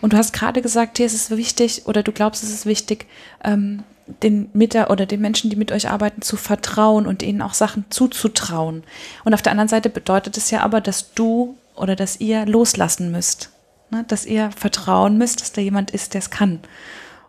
Und 0.00 0.12
du 0.12 0.16
hast 0.16 0.32
gerade 0.32 0.62
gesagt, 0.62 0.98
hier 0.98 1.06
ist 1.06 1.14
es 1.14 1.30
wichtig 1.30 1.86
oder 1.86 2.02
du 2.02 2.12
glaubst, 2.12 2.42
es 2.42 2.50
ist 2.50 2.66
wichtig, 2.66 3.06
ähm, 3.44 3.84
den 4.22 4.50
Mitter 4.52 4.90
oder 4.90 5.06
den 5.06 5.20
Menschen, 5.20 5.48
die 5.48 5.56
mit 5.56 5.70
euch 5.70 5.88
arbeiten, 5.88 6.22
zu 6.22 6.36
vertrauen 6.36 7.06
und 7.06 7.22
ihnen 7.22 7.40
auch 7.40 7.54
Sachen 7.54 7.84
zuzutrauen. 7.88 8.82
Und 9.24 9.32
auf 9.32 9.42
der 9.42 9.52
anderen 9.52 9.68
Seite 9.68 9.88
bedeutet 9.88 10.36
es 10.36 10.50
ja 10.50 10.60
aber, 10.62 10.80
dass 10.80 11.14
du 11.14 11.56
oder 11.76 11.94
dass 11.96 12.20
ihr 12.20 12.44
loslassen 12.44 13.12
müsst 13.12 13.51
ne, 13.92 14.04
dass 14.08 14.26
ihr 14.26 14.50
vertrauen 14.50 15.18
müsst, 15.18 15.40
dass 15.40 15.52
da 15.52 15.60
jemand 15.60 15.90
ist, 15.92 16.14
der 16.14 16.18
es 16.18 16.30
kann. 16.30 16.60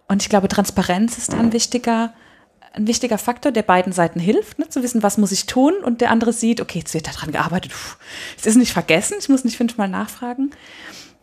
Und 0.07 0.23
ich 0.23 0.29
glaube, 0.29 0.47
Transparenz 0.47 1.17
ist 1.17 1.33
ein 1.33 1.53
wichtiger, 1.53 2.13
ein 2.73 2.87
wichtiger 2.87 3.17
Faktor, 3.17 3.51
der 3.51 3.61
beiden 3.61 3.93
Seiten 3.93 4.19
hilft, 4.19 4.57
ne, 4.57 4.67
zu 4.69 4.81
wissen, 4.81 5.03
was 5.03 5.17
muss 5.17 5.31
ich 5.31 5.45
tun 5.45 5.73
und 5.83 6.01
der 6.01 6.09
andere 6.09 6.33
sieht, 6.33 6.59
okay, 6.59 6.79
jetzt 6.79 6.93
wird 6.93 7.07
daran 7.07 7.31
gearbeitet, 7.31 7.71
es 8.37 8.45
ist 8.45 8.55
nicht 8.55 8.73
vergessen, 8.73 9.17
ich 9.19 9.29
muss 9.29 9.43
nicht 9.43 9.57
fünfmal 9.57 9.87
nachfragen. 9.87 10.51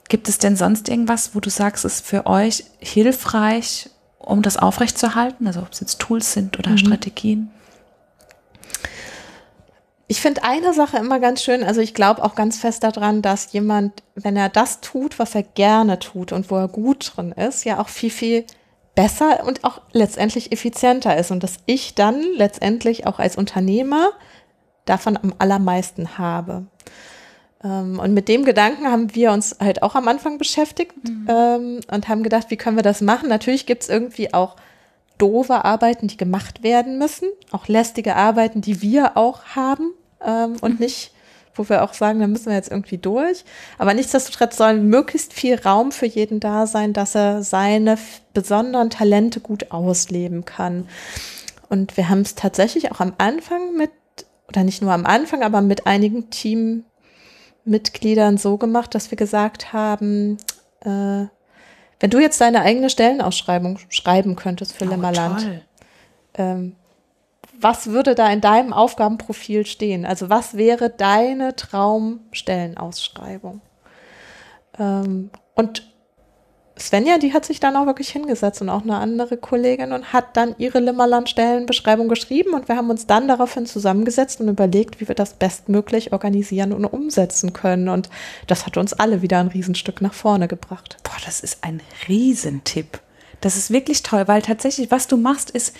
Gibt 0.09 0.29
es 0.29 0.39
denn 0.39 0.57
sonst 0.57 0.89
irgendwas, 0.89 1.35
wo 1.35 1.41
du 1.41 1.51
sagst, 1.51 1.85
ist 1.85 2.05
für 2.05 2.27
euch 2.27 2.65
hilfreich, 2.79 3.91
um 4.19 4.43
das 4.43 4.57
aufrechtzuerhalten? 4.57 5.47
Also 5.47 5.61
ob 5.61 5.73
es 5.73 5.81
jetzt 5.81 6.01
Tools 6.01 6.33
sind 6.33 6.59
oder 6.59 6.71
mhm. 6.71 6.79
Strategien? 6.79 7.51
Ich 10.11 10.21
finde 10.21 10.43
eine 10.43 10.75
Sache 10.75 10.97
immer 10.97 11.21
ganz 11.21 11.41
schön, 11.41 11.63
also 11.63 11.81
ich 11.81 11.95
glaube 11.95 12.25
auch 12.25 12.35
ganz 12.35 12.59
fest 12.59 12.83
daran, 12.83 13.23
dass 13.23 13.53
jemand, 13.53 14.03
wenn 14.17 14.37
er 14.37 14.49
das 14.49 14.81
tut, 14.81 15.21
was 15.21 15.37
er 15.37 15.45
gerne 15.45 16.01
tut 16.01 16.33
und 16.33 16.51
wo 16.51 16.57
er 16.57 16.67
gut 16.67 17.13
drin 17.15 17.31
ist, 17.31 17.65
ja 17.65 17.79
auch 17.79 17.89
viel, 17.89 18.11
viel 18.11 18.45
besser 18.97 19.47
und 19.47 19.63
auch 19.63 19.83
letztendlich 19.93 20.51
effizienter 20.51 21.17
ist 21.17 21.31
und 21.31 21.45
dass 21.45 21.59
ich 21.67 21.95
dann 21.95 22.25
letztendlich 22.35 23.07
auch 23.07 23.21
als 23.21 23.37
Unternehmer 23.37 24.11
davon 24.85 25.17
am 25.17 25.33
allermeisten 25.39 26.19
habe. 26.19 26.65
Ähm, 27.63 28.01
und 28.01 28.13
mit 28.13 28.27
dem 28.27 28.45
Gedanken 28.45 28.89
haben 28.89 29.15
wir 29.15 29.31
uns 29.31 29.59
halt 29.61 29.85
auch 29.85 29.95
am 29.95 30.09
Anfang 30.09 30.39
beschäftigt 30.39 30.97
mhm. 31.05 31.27
ähm, 31.29 31.81
und 31.89 32.09
haben 32.09 32.25
gedacht, 32.25 32.51
wie 32.51 32.57
können 32.57 32.75
wir 32.75 32.83
das 32.83 33.01
machen? 33.01 33.29
Natürlich 33.29 33.65
gibt 33.65 33.85
es 33.85 33.89
irgendwie 33.89 34.35
auch 34.35 34.57
doofe 35.19 35.65
Arbeiten, 35.65 36.09
die 36.09 36.17
gemacht 36.17 36.65
werden 36.65 36.99
müssen, 36.99 37.29
auch 37.53 37.69
lästige 37.69 38.17
Arbeiten, 38.17 38.61
die 38.61 38.83
wir 38.83 39.17
auch 39.17 39.45
haben 39.55 39.93
ähm, 40.25 40.57
und 40.61 40.81
nicht, 40.81 41.13
wo 41.55 41.69
wir 41.69 41.83
auch 41.83 41.95
sagen, 41.95 42.21
da 42.21 42.27
müssen 42.27 42.47
wir 42.47 42.55
jetzt 42.55 42.71
irgendwie 42.71 42.99
durch. 42.99 43.45
Aber 43.79 43.95
nichtsdestotrotz 43.95 44.57
soll 44.57 44.75
möglichst 44.75 45.33
viel 45.33 45.57
Raum 45.57 45.93
für 45.93 46.07
jeden 46.07 46.41
da 46.41 46.67
sein, 46.67 46.93
dass 46.93 47.15
er 47.15 47.43
seine 47.43 47.99
besonderen 48.35 48.91
Talente 48.91 49.41
gut 49.41 49.71
ausleben 49.71 50.45
kann. 50.45 50.89
Und 51.69 51.97
wir 51.97 52.09
haben 52.09 52.23
es 52.23 52.35
tatsächlich 52.35 52.91
auch 52.93 53.01
am 53.01 53.15
Anfang 53.19 53.77
mit, 53.77 53.91
oder 54.49 54.65
nicht 54.65 54.83
nur 54.83 54.93
am 54.93 55.07
Anfang, 55.07 55.43
aber 55.43 55.61
mit 55.61 55.87
einigen 55.87 56.31
Teammitgliedern 56.31 58.39
so 58.39 58.57
gemacht, 58.57 58.95
dass 58.95 59.11
wir 59.11 59.17
gesagt 59.17 59.73
haben, 59.73 60.39
äh, 60.81 61.27
wenn 62.01 62.11
du 62.11 62.19
jetzt 62.19 62.41
deine 62.41 62.63
eigene 62.63 62.91
Stellenausschreibung 62.91 63.79
schreiben 63.91 64.35
könntest 64.35 64.73
für 64.73 64.87
oh, 64.87 64.89
Limmerland, 64.89 65.63
ähm, 66.35 66.75
was 67.61 67.89
würde 67.89 68.15
da 68.15 68.33
in 68.33 68.41
deinem 68.41 68.73
Aufgabenprofil 68.73 69.67
stehen? 69.67 70.07
Also 70.07 70.31
was 70.31 70.57
wäre 70.57 70.89
deine 70.91 71.57
Traumstellenausschreibung? 71.57 73.61
Ähm, 74.79 75.31
und 75.55 75.91
Svenja, 76.81 77.19
die 77.19 77.35
hat 77.35 77.45
sich 77.45 77.61
dann 77.61 77.77
auch 77.77 77.87
wirklich 77.87 78.09
hingesetzt 78.09 78.63
und 78.63 78.71
auch 78.71 78.83
eine 78.83 78.97
andere 78.97 79.37
Kollegin 79.37 79.93
und 79.93 80.15
hat 80.15 80.37
dann 80.37 80.55
ihre 80.57 80.81
Limmerland-Stellenbeschreibung 80.81 82.09
geschrieben 82.09 82.55
und 82.55 82.69
wir 82.69 82.77
haben 82.77 82.89
uns 82.89 83.07
dann 83.07 83.29
daraufhin 83.29 83.67
zusammengesetzt 83.67 84.41
und 84.41 84.49
überlegt, 84.49 85.01
wie 85.01 85.07
wir 85.07 85.15
das 85.15 85.35
bestmöglich 85.35 86.13
organisieren 86.13 86.73
und 86.73 86.87
umsetzen 86.87 87.53
können. 87.53 87.91
Und 87.91 88.09
das 88.47 88.65
hat 88.65 88.79
uns 88.79 88.95
alle 88.95 89.21
wieder 89.21 89.41
ein 89.41 89.49
Riesenstück 89.49 90.01
nach 90.01 90.15
vorne 90.15 90.49
gebracht. 90.49 90.97
Boah, 91.03 91.21
das 91.27 91.41
ist 91.41 91.65
ein 91.65 91.83
Riesentipp. 92.09 93.01
Das 93.43 93.57
ist 93.57 93.71
wirklich 93.71 94.03
toll, 94.03 94.27
weil 94.27 94.43
tatsächlich, 94.43 94.91
was 94.91 95.07
du 95.07 95.19
machst, 95.19 95.51
ist, 95.51 95.75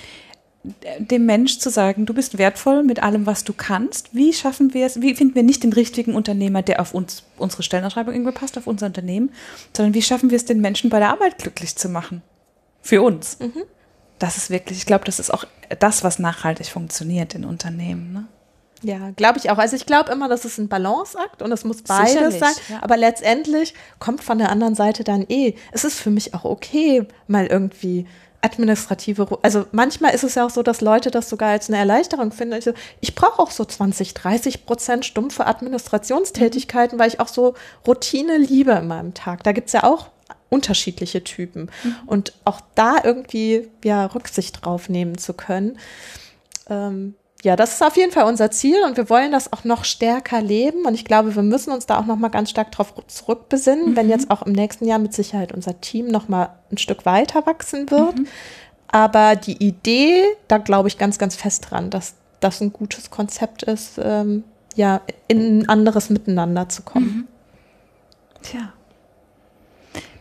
dem 0.63 1.25
Mensch 1.25 1.59
zu 1.59 1.71
sagen, 1.71 2.05
du 2.05 2.13
bist 2.13 2.37
wertvoll 2.37 2.83
mit 2.83 3.03
allem, 3.03 3.25
was 3.25 3.45
du 3.45 3.55
kannst. 3.55 4.15
Wie 4.15 4.33
schaffen 4.33 4.75
wir 4.75 4.85
es? 4.85 5.01
Wie 5.01 5.15
finden 5.15 5.35
wir 5.35 5.43
nicht 5.43 5.63
den 5.63 5.73
richtigen 5.73 6.15
Unternehmer, 6.15 6.63
der 6.63 6.81
auf 6.81 6.93
uns, 6.93 7.23
unsere 7.39 7.63
Stellenausschreibung 7.63 8.13
irgendwie 8.13 8.33
passt, 8.33 8.59
auf 8.59 8.67
unser 8.67 8.87
Unternehmen, 8.87 9.31
sondern 9.75 9.95
wie 9.95 10.03
schaffen 10.03 10.31
wir 10.31 10.37
es, 10.37 10.45
den 10.45 10.61
Menschen 10.61 10.91
bei 10.91 10.99
der 10.99 11.11
Arbeit 11.11 11.39
glücklich 11.39 11.77
zu 11.77 11.89
machen? 11.89 12.23
Für 12.83 13.03
uns. 13.03 13.39
Mhm. 13.41 13.63
Das 14.19 14.37
ist 14.37 14.51
wirklich, 14.51 14.79
ich 14.79 14.87
glaube, 14.87 15.05
das 15.07 15.19
ist 15.19 15.33
auch 15.33 15.45
das, 15.79 16.05
was 16.05 16.19
nachhaltig 16.19 16.67
funktioniert 16.67 17.35
in 17.35 17.47
Unternehmen. 17.47 18.13
Ne? 18.13 18.27
Ja, 18.83 19.11
glaube 19.17 19.39
ich 19.39 19.51
auch. 19.51 19.59
Also 19.59 19.77
ich 19.77 19.87
glaube 19.87 20.13
immer, 20.13 20.29
das 20.29 20.45
ist 20.45 20.59
ein 20.59 20.69
Balanceakt 20.69 21.43
und 21.43 21.53
es 21.53 21.65
muss 21.65 21.83
beides 21.83 22.39
sein. 22.39 22.55
Ja. 22.69 22.83
Aber 22.83 22.97
letztendlich 22.97 23.75
kommt 23.99 24.23
von 24.23 24.39
der 24.39 24.51
anderen 24.51 24.75
Seite 24.75 25.05
dann 25.05 25.25
eh. 25.29 25.55
Es 25.73 25.85
ist 25.85 25.99
für 25.99 26.11
mich 26.11 26.35
auch 26.35 26.45
okay, 26.45 27.07
mal 27.27 27.47
irgendwie 27.47 28.07
administrative, 28.43 29.39
also 29.43 29.67
manchmal 29.73 30.15
ist 30.15 30.25
es 30.25 30.35
ja 30.35 30.47
auch 30.47 30.51
so, 30.51 30.63
dass 30.63 30.81
Leute 30.81 31.11
das 31.11 31.29
sogar 31.29 31.51
als 31.51 31.69
eine 31.69 31.79
Erleichterung 31.79 32.33
finden. 32.33 32.55
Also 32.55 32.73
ich 33.01 33.15
brauche 33.15 33.41
auch 33.41 33.51
so 33.51 33.65
20, 33.65 34.15
30 34.15 34.67
Prozent 34.67 35.05
stumpfe 35.05 35.47
Administrationstätigkeiten, 35.47 36.97
mhm. 36.97 37.01
weil 37.01 37.09
ich 37.09 37.21
auch 37.21 37.29
so 37.29 37.55
Routine 37.87 38.39
liebe 38.39 38.73
in 38.73 38.87
meinem 38.87 39.15
Tag. 39.15 39.43
Da 39.43 39.53
gibt's 39.53 39.73
ja 39.73 39.85
auch 39.85 40.09
unterschiedliche 40.49 41.23
Typen. 41.23 41.71
Mhm. 41.85 41.97
Und 42.07 42.33
auch 42.45 42.61
da 42.75 42.97
irgendwie 43.03 43.69
ja 43.85 44.07
Rücksicht 44.07 44.65
drauf 44.65 44.89
nehmen 44.89 45.19
zu 45.19 45.35
können. 45.35 45.79
Ähm, 46.69 47.15
ja, 47.43 47.57
das 47.57 47.75
ist 47.75 47.83
auf 47.83 47.97
jeden 47.97 48.13
Fall 48.13 48.25
unser 48.25 48.51
Ziel 48.51 48.83
und 48.85 48.97
wir 48.97 49.09
wollen 49.09 49.33
das 49.33 49.53
auch 49.53 49.65
noch 49.65 49.85
stärker 49.85 50.43
leben. 50.43 50.85
Und 50.85 50.95
ich 50.95 51.05
glaube, 51.05 51.35
wir 51.35 51.43
müssen 51.43 51.73
uns 51.73 51.87
da 51.87 51.99
auch 51.99 52.07
noch 52.07 52.17
mal 52.17 52.29
ganz 52.29 52.51
stark 52.51 52.71
drauf 52.71 52.93
zurückbesinnen, 53.07 53.91
mhm. 53.91 53.97
wenn 53.97 54.09
jetzt 54.09 54.31
auch 54.31 54.43
im 54.43 54.53
nächsten 54.53 54.87
Jahr 54.87 54.99
mit 54.99 55.15
Sicherheit 55.15 55.53
unser 55.53 55.81
Team 55.81 56.09
noch 56.09 56.29
mal 56.29 56.51
ein 56.71 56.79
Stück 56.79 57.07
weiter 57.07 57.47
wachsen 57.47 57.91
wird. 57.91 58.19
Mhm. 58.19 58.27
Aber 58.89 59.37
die 59.37 59.57
Idee, 59.65 60.25
da 60.49 60.59
glaube 60.59 60.89
ich 60.89 60.99
ganz, 60.99 61.19
ganz 61.19 61.37
fest 61.37 61.67
dran, 61.71 61.91
dass 61.91 62.15
das 62.41 62.61
ein 62.61 62.73
gutes 62.73 63.11
Konzept 63.11 63.63
ist, 63.63 64.01
ähm, 64.03 64.45
ja, 64.75 65.01
in 65.29 65.61
ein 65.61 65.69
anderes 65.69 66.11
Miteinander 66.11 66.69
zu 66.69 66.83
kommen. 66.83 67.07
Mhm. 67.07 67.29
Tja, 68.43 68.73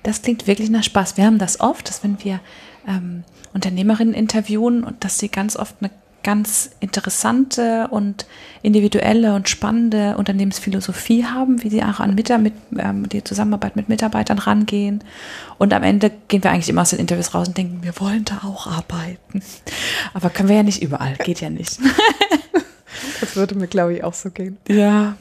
das 0.03 0.21
klingt 0.21 0.47
wirklich 0.47 0.69
nach 0.69 0.83
Spaß. 0.83 1.17
Wir 1.17 1.25
haben 1.25 1.37
das 1.37 1.59
oft, 1.59 1.87
dass 1.89 2.03
wenn 2.03 2.23
wir 2.23 2.39
ähm, 2.87 3.23
Unternehmerinnen 3.53 4.13
interviewen 4.13 4.83
und 4.83 5.03
dass 5.03 5.19
sie 5.19 5.29
ganz 5.29 5.55
oft 5.55 5.75
eine 5.81 5.91
ganz 6.23 6.71
interessante 6.79 7.87
und 7.89 8.25
individuelle 8.61 9.35
und 9.35 9.47
spannende 9.47 10.17
Unternehmensphilosophie 10.17 11.25
haben, 11.25 11.63
wie 11.63 11.69
sie 11.69 11.83
auch 11.83 11.99
an 11.99 12.15
Mitar 12.15 12.37
mit, 12.37 12.53
ähm, 12.77 13.07
die 13.07 13.23
Zusammenarbeit 13.23 13.75
mit 13.75 13.89
Mitarbeitern 13.89 14.39
rangehen. 14.39 15.03
Und 15.57 15.73
am 15.73 15.83
Ende 15.83 16.11
gehen 16.27 16.43
wir 16.43 16.51
eigentlich 16.51 16.69
immer 16.69 16.81
aus 16.81 16.89
den 16.89 16.99
Interviews 16.99 17.33
raus 17.33 17.47
und 17.47 17.57
denken, 17.57 17.79
wir 17.83 17.99
wollen 17.99 18.25
da 18.25 18.41
auch 18.45 18.67
arbeiten. 18.67 19.41
Aber 20.13 20.29
können 20.29 20.49
wir 20.49 20.57
ja 20.57 20.63
nicht 20.63 20.81
überall, 20.81 21.15
geht 21.15 21.41
ja 21.41 21.49
nicht. 21.49 21.79
das 23.21 23.35
würde 23.35 23.55
mir, 23.55 23.67
glaube 23.67 23.93
ich, 23.93 24.03
auch 24.03 24.13
so 24.13 24.29
gehen. 24.29 24.57
Ja. 24.67 25.15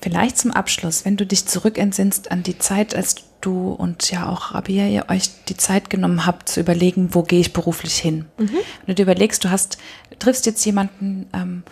Vielleicht 0.00 0.38
zum 0.38 0.52
Abschluss, 0.52 1.04
wenn 1.04 1.16
du 1.16 1.26
dich 1.26 1.46
zurückentsinnst 1.46 2.30
an 2.30 2.42
die 2.42 2.58
Zeit, 2.58 2.94
als 2.94 3.16
du 3.46 3.70
und 3.70 4.10
ja 4.10 4.28
auch 4.28 4.54
Rabia, 4.54 4.86
ihr 4.86 5.06
euch 5.08 5.30
die 5.48 5.56
Zeit 5.56 5.88
genommen 5.88 6.26
habt, 6.26 6.48
zu 6.48 6.60
überlegen, 6.60 7.14
wo 7.14 7.22
gehe 7.22 7.40
ich 7.40 7.52
beruflich 7.52 7.96
hin. 7.96 8.26
Mhm. 8.38 8.50
Wenn 8.50 8.86
du 8.86 8.94
dir 8.94 9.02
überlegst, 9.02 9.44
du 9.44 9.50
hast, 9.50 9.78
triffst 10.18 10.46
jetzt 10.46 10.64
jemanden, 10.64 11.28
ähm, 11.32 11.62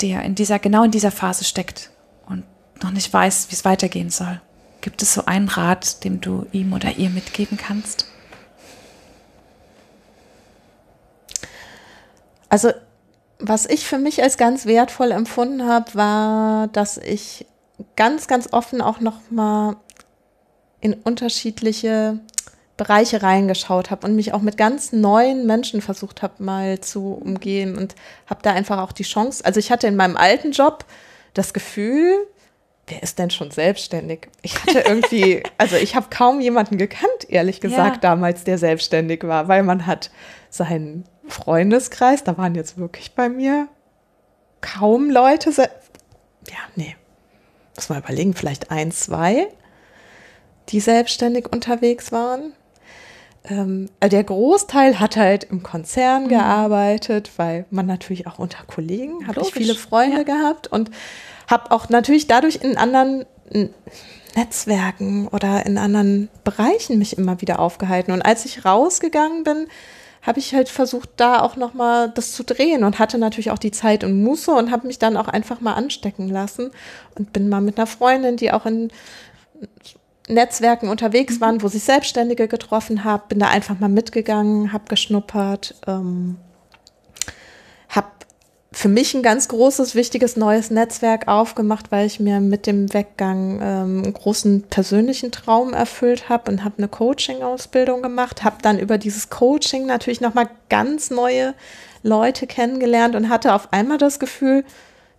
der 0.00 0.22
in 0.22 0.34
dieser, 0.34 0.58
genau 0.58 0.84
in 0.84 0.90
dieser 0.90 1.10
Phase 1.10 1.44
steckt 1.44 1.90
und 2.26 2.44
noch 2.82 2.92
nicht 2.92 3.12
weiß, 3.12 3.48
wie 3.50 3.54
es 3.54 3.64
weitergehen 3.64 4.10
soll. 4.10 4.40
Gibt 4.80 5.02
es 5.02 5.12
so 5.12 5.24
einen 5.24 5.48
Rat, 5.48 6.04
dem 6.04 6.20
du 6.20 6.46
ihm 6.52 6.72
oder 6.72 6.96
ihr 6.96 7.10
mitgeben 7.10 7.58
kannst? 7.58 8.06
Also, 12.48 12.70
was 13.40 13.66
ich 13.66 13.86
für 13.86 13.98
mich 13.98 14.22
als 14.22 14.36
ganz 14.36 14.66
wertvoll 14.66 15.10
empfunden 15.10 15.64
habe, 15.66 15.94
war, 15.94 16.68
dass 16.68 16.96
ich 16.96 17.46
ganz, 17.96 18.26
ganz 18.26 18.52
offen 18.52 18.80
auch 18.80 19.00
noch 19.00 19.30
mal 19.30 19.76
in 20.80 20.94
unterschiedliche 20.94 22.20
Bereiche 22.76 23.22
reingeschaut 23.22 23.90
habe 23.90 24.06
und 24.06 24.14
mich 24.14 24.32
auch 24.32 24.40
mit 24.40 24.56
ganz 24.56 24.92
neuen 24.92 25.46
Menschen 25.46 25.82
versucht 25.82 26.22
habe, 26.22 26.42
mal 26.42 26.80
zu 26.80 27.12
umgehen 27.14 27.76
und 27.76 27.96
habe 28.26 28.40
da 28.42 28.52
einfach 28.52 28.78
auch 28.78 28.92
die 28.92 29.02
Chance. 29.02 29.44
Also 29.44 29.58
ich 29.58 29.70
hatte 29.72 29.88
in 29.88 29.96
meinem 29.96 30.16
alten 30.16 30.52
Job 30.52 30.84
das 31.34 31.52
Gefühl, 31.52 32.14
wer 32.86 33.02
ist 33.02 33.18
denn 33.18 33.30
schon 33.30 33.50
selbstständig? 33.50 34.28
Ich 34.42 34.62
hatte 34.62 34.80
irgendwie, 34.80 35.42
also 35.58 35.76
ich 35.76 35.96
habe 35.96 36.06
kaum 36.10 36.40
jemanden 36.40 36.78
gekannt, 36.78 37.28
ehrlich 37.28 37.60
gesagt, 37.60 37.96
ja. 37.96 38.10
damals, 38.10 38.44
der 38.44 38.58
selbstständig 38.58 39.24
war, 39.24 39.48
weil 39.48 39.64
man 39.64 39.86
hat 39.86 40.10
seinen 40.48 41.04
Freundeskreis, 41.26 42.22
da 42.22 42.38
waren 42.38 42.54
jetzt 42.54 42.78
wirklich 42.78 43.14
bei 43.14 43.28
mir 43.28 43.68
kaum 44.60 45.10
Leute. 45.10 45.50
Ja, 45.50 46.58
nee. 46.76 46.96
Muss 47.74 47.88
mal 47.88 47.98
überlegen, 47.98 48.34
vielleicht 48.34 48.70
ein, 48.70 48.92
zwei 48.92 49.48
die 50.68 50.80
selbstständig 50.80 51.50
unterwegs 51.52 52.12
waren. 52.12 52.52
Ähm, 53.44 53.88
also 54.00 54.16
der 54.16 54.24
Großteil 54.24 55.00
hat 55.00 55.16
halt 55.16 55.44
im 55.44 55.62
Konzern 55.62 56.24
mhm. 56.24 56.28
gearbeitet, 56.28 57.30
weil 57.36 57.64
man 57.70 57.86
natürlich 57.86 58.26
auch 58.26 58.38
unter 58.38 58.64
Kollegen, 58.64 59.26
habe 59.26 59.40
ich 59.40 59.52
viele 59.52 59.74
Freunde 59.74 60.18
ja. 60.18 60.22
gehabt 60.22 60.66
und 60.68 60.90
habe 61.48 61.70
auch 61.70 61.88
natürlich 61.88 62.26
dadurch 62.26 62.56
in 62.56 62.76
anderen 62.76 63.24
Netzwerken 64.36 65.28
oder 65.28 65.64
in 65.66 65.78
anderen 65.78 66.28
Bereichen 66.44 66.98
mich 66.98 67.16
immer 67.16 67.40
wieder 67.40 67.58
aufgehalten. 67.58 68.12
Und 68.12 68.22
als 68.22 68.44
ich 68.44 68.64
rausgegangen 68.64 69.44
bin, 69.44 69.66
habe 70.22 70.40
ich 70.40 70.54
halt 70.54 70.68
versucht, 70.68 71.10
da 71.16 71.40
auch 71.40 71.56
noch 71.56 71.74
mal 71.74 72.10
das 72.10 72.32
zu 72.32 72.44
drehen 72.44 72.84
und 72.84 72.98
hatte 72.98 73.18
natürlich 73.18 73.50
auch 73.50 73.58
die 73.58 73.70
Zeit 73.70 74.04
und 74.04 74.22
Muße 74.22 74.50
und 74.50 74.70
habe 74.70 74.86
mich 74.86 74.98
dann 74.98 75.16
auch 75.16 75.28
einfach 75.28 75.60
mal 75.60 75.74
anstecken 75.74 76.28
lassen 76.28 76.70
und 77.16 77.32
bin 77.32 77.48
mal 77.48 77.60
mit 77.60 77.78
einer 77.78 77.86
Freundin, 77.86 78.36
die 78.36 78.52
auch 78.52 78.66
in 78.66 78.90
Netzwerken 80.28 80.88
unterwegs 80.88 81.36
mhm. 81.36 81.40
waren, 81.40 81.62
wo 81.62 81.68
sich 81.68 81.82
Selbstständige 81.82 82.48
getroffen 82.48 83.04
habe, 83.04 83.24
bin 83.28 83.38
da 83.38 83.48
einfach 83.48 83.78
mal 83.78 83.88
mitgegangen, 83.88 84.72
habe 84.72 84.84
geschnuppert, 84.88 85.74
ähm, 85.86 86.36
habe 87.88 88.08
für 88.70 88.88
mich 88.88 89.14
ein 89.14 89.22
ganz 89.22 89.48
großes, 89.48 89.94
wichtiges 89.94 90.36
neues 90.36 90.70
Netzwerk 90.70 91.26
aufgemacht, 91.26 91.90
weil 91.90 92.06
ich 92.06 92.20
mir 92.20 92.40
mit 92.40 92.66
dem 92.66 92.92
Weggang 92.92 93.60
ähm, 93.62 94.02
einen 94.04 94.12
großen 94.12 94.64
persönlichen 94.64 95.32
Traum 95.32 95.72
erfüllt 95.72 96.28
habe 96.28 96.50
und 96.50 96.64
habe 96.64 96.74
eine 96.78 96.88
Coaching-Ausbildung 96.88 98.02
gemacht, 98.02 98.44
habe 98.44 98.58
dann 98.62 98.78
über 98.78 98.98
dieses 98.98 99.30
Coaching 99.30 99.86
natürlich 99.86 100.20
nochmal 100.20 100.48
ganz 100.68 101.10
neue 101.10 101.54
Leute 102.02 102.46
kennengelernt 102.46 103.16
und 103.16 103.28
hatte 103.28 103.54
auf 103.54 103.72
einmal 103.72 103.98
das 103.98 104.18
Gefühl, 104.18 104.64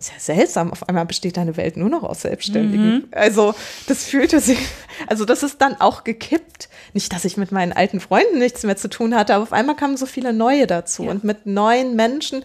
ist 0.00 0.12
ja 0.12 0.18
seltsam, 0.18 0.72
auf 0.72 0.88
einmal 0.88 1.04
besteht 1.04 1.36
deine 1.36 1.58
Welt 1.58 1.76
nur 1.76 1.90
noch 1.90 2.02
aus 2.02 2.22
Selbstständigen. 2.22 2.92
Mhm. 2.94 3.08
Also 3.10 3.54
das 3.86 4.04
fühlte 4.04 4.40
sich, 4.40 4.58
also 5.06 5.26
das 5.26 5.42
ist 5.42 5.60
dann 5.60 5.78
auch 5.78 6.04
gekippt. 6.04 6.70
Nicht, 6.94 7.12
dass 7.12 7.26
ich 7.26 7.36
mit 7.36 7.52
meinen 7.52 7.72
alten 7.74 8.00
Freunden 8.00 8.38
nichts 8.38 8.62
mehr 8.62 8.78
zu 8.78 8.88
tun 8.88 9.14
hatte, 9.14 9.34
aber 9.34 9.42
auf 9.42 9.52
einmal 9.52 9.76
kamen 9.76 9.98
so 9.98 10.06
viele 10.06 10.32
neue 10.32 10.66
dazu. 10.66 11.04
Ja. 11.04 11.10
Und 11.10 11.22
mit 11.22 11.44
neuen 11.44 11.96
Menschen 11.96 12.44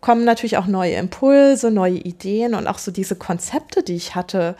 kommen 0.00 0.24
natürlich 0.24 0.56
auch 0.56 0.66
neue 0.66 0.94
Impulse, 0.94 1.72
neue 1.72 1.98
Ideen 1.98 2.54
und 2.54 2.68
auch 2.68 2.78
so 2.78 2.92
diese 2.92 3.16
Konzepte, 3.16 3.82
die 3.82 3.96
ich 3.96 4.14
hatte. 4.14 4.54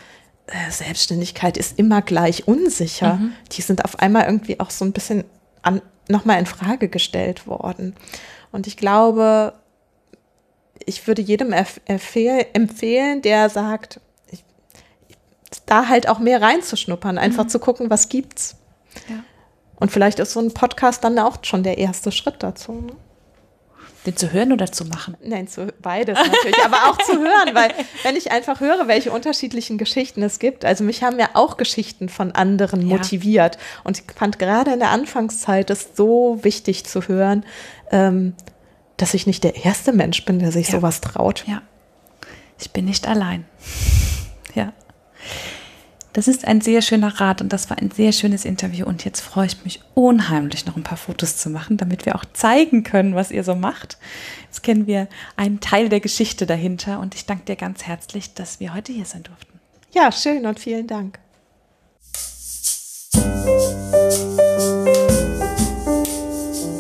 Äh, 0.49 0.73
Selbstständigkeit 0.73 1.57
ist 1.57 1.79
immer 1.79 2.03
gleich 2.03 2.49
unsicher. 2.49 3.15
Mhm. 3.15 3.33
Die 3.53 3.63
sind 3.63 3.85
auf 3.85 4.01
einmal 4.01 4.25
irgendwie 4.25 4.59
auch 4.59 4.71
so 4.71 4.85
ein 4.85 4.93
bisschen 4.93 5.23
an, 5.63 5.83
nochmal 6.09 6.41
in 6.41 6.47
Frage 6.47 6.89
gestellt 6.89 7.47
worden. 7.47 7.95
Und 8.51 8.67
ich 8.67 8.77
glaube, 8.77 9.53
ich 10.87 11.07
würde 11.07 11.23
jedem 11.23 11.53
empfehlen, 11.53 13.23
der 13.23 13.51
sagt, 13.51 14.01
ich, 14.31 14.45
da 15.67 15.89
halt 15.89 16.09
auch 16.09 16.19
mehr 16.19 16.43
reinzuschnuppern, 16.43 17.19
einfach 17.19 17.45
mhm. 17.45 17.49
zu 17.49 17.59
gucken, 17.59 17.91
was 17.91 18.09
gibt's. 18.09 18.57
Ja. 19.09 19.25
Und 19.77 19.93
vielleicht 19.93 20.19
ist 20.19 20.33
so 20.33 20.41
ein 20.41 20.53
Podcast 20.53 21.05
dann 21.05 21.19
auch 21.19 21.39
schon 21.43 21.63
der 21.63 21.79
erste 21.79 22.11
Schritt 22.11 22.43
dazu. 22.43 22.73
Ne? 22.73 22.93
Den 24.07 24.17
zu 24.17 24.33
hören 24.33 24.53
oder 24.53 24.71
zu 24.71 24.85
machen? 24.85 25.17
Nein, 25.23 25.49
zu, 25.49 25.73
beides 25.83 26.17
natürlich, 26.19 26.65
aber 26.65 26.89
auch 26.89 26.99
zu 26.99 27.19
hören, 27.19 27.55
weil 27.55 27.73
wenn 28.05 28.17
ich 28.17 28.31
einfach 28.31 28.61
höre, 28.61 28.89
welche 28.89 29.11
unterschiedlichen 29.11 29.77
Geschichten 29.77 30.23
es 30.23 30.39
gibt, 30.39 30.65
also 30.65 30.85
mich 30.85 31.03
haben 31.03 31.19
ja 31.19 31.31
auch 31.35 31.57
Geschichten 31.57 32.09
von 32.09 32.33
anderen 32.33 32.83
ja. 32.83 32.97
motiviert 32.97 33.59
und 33.85 33.99
ich 33.99 34.05
fand 34.15 34.39
gerade 34.39 34.73
in 34.73 34.79
der 34.79 34.91
Anfangszeit 34.91 35.71
es 35.71 35.91
so 35.95 36.39
wichtig 36.43 36.87
zu 36.87 37.03
hören, 37.03 37.45
ähm, 37.91 38.35
dass 38.99 39.15
ich 39.15 39.27
nicht 39.27 39.45
der 39.45 39.65
erste 39.65 39.93
Mensch 39.93 40.25
bin, 40.25 40.39
der 40.39 40.53
sich 40.53 40.69
ja. 40.69 40.79
sowas 40.79 41.01
traut. 41.01 41.45
Ja. 41.47 41.63
Ich 42.61 42.71
bin 42.73 42.85
nicht 42.85 43.09
allein. 43.09 43.47
Ja. 44.55 44.73
Das 46.15 46.27
ist 46.27 46.47
ein 46.47 46.61
sehr 46.61 46.83
schöner 46.83 47.21
Rat 47.21 47.43
und 47.43 47.53
das 47.53 47.71
war 47.71 47.79
ein 47.79 47.93
sehr 47.93 48.11
schönes 48.13 48.45
Interview. 48.45 48.87
Und 48.87 49.05
jetzt 49.05 49.21
freue 49.21 49.47
ich 49.47 49.63
mich 49.63 49.81
unheimlich, 49.95 50.67
noch 50.67 50.75
ein 50.75 50.83
paar 50.83 50.97
Fotos 50.97 51.37
zu 51.37 51.51
machen, 51.51 51.77
damit 51.77 52.07
wir 52.07 52.17
auch 52.17 52.25
zeigen 52.33 52.83
können, 52.83 53.15
was 53.15 53.31
ihr 53.31 53.45
so 53.45 53.55
macht. 53.55 53.99
Jetzt 54.45 54.63
kennen 54.63 54.89
wir 54.89 55.07
einen 55.37 55.61
Teil 55.61 55.91
der 55.91 56.01
Geschichte 56.01 56.47
dahinter 56.47 56.99
und 56.99 57.15
ich 57.15 57.27
danke 57.27 57.45
dir 57.45 57.57
ganz 57.57 57.85
herzlich, 57.85 58.35
dass 58.35 58.59
wir 58.59 58.75
heute 58.75 58.91
hier 58.91 59.05
sein 59.05 59.23
durften. 59.23 59.61
Ja, 59.93 60.11
schön 60.11 60.45
und 60.47 60.59
vielen 60.59 60.89
Dank. 60.89 61.21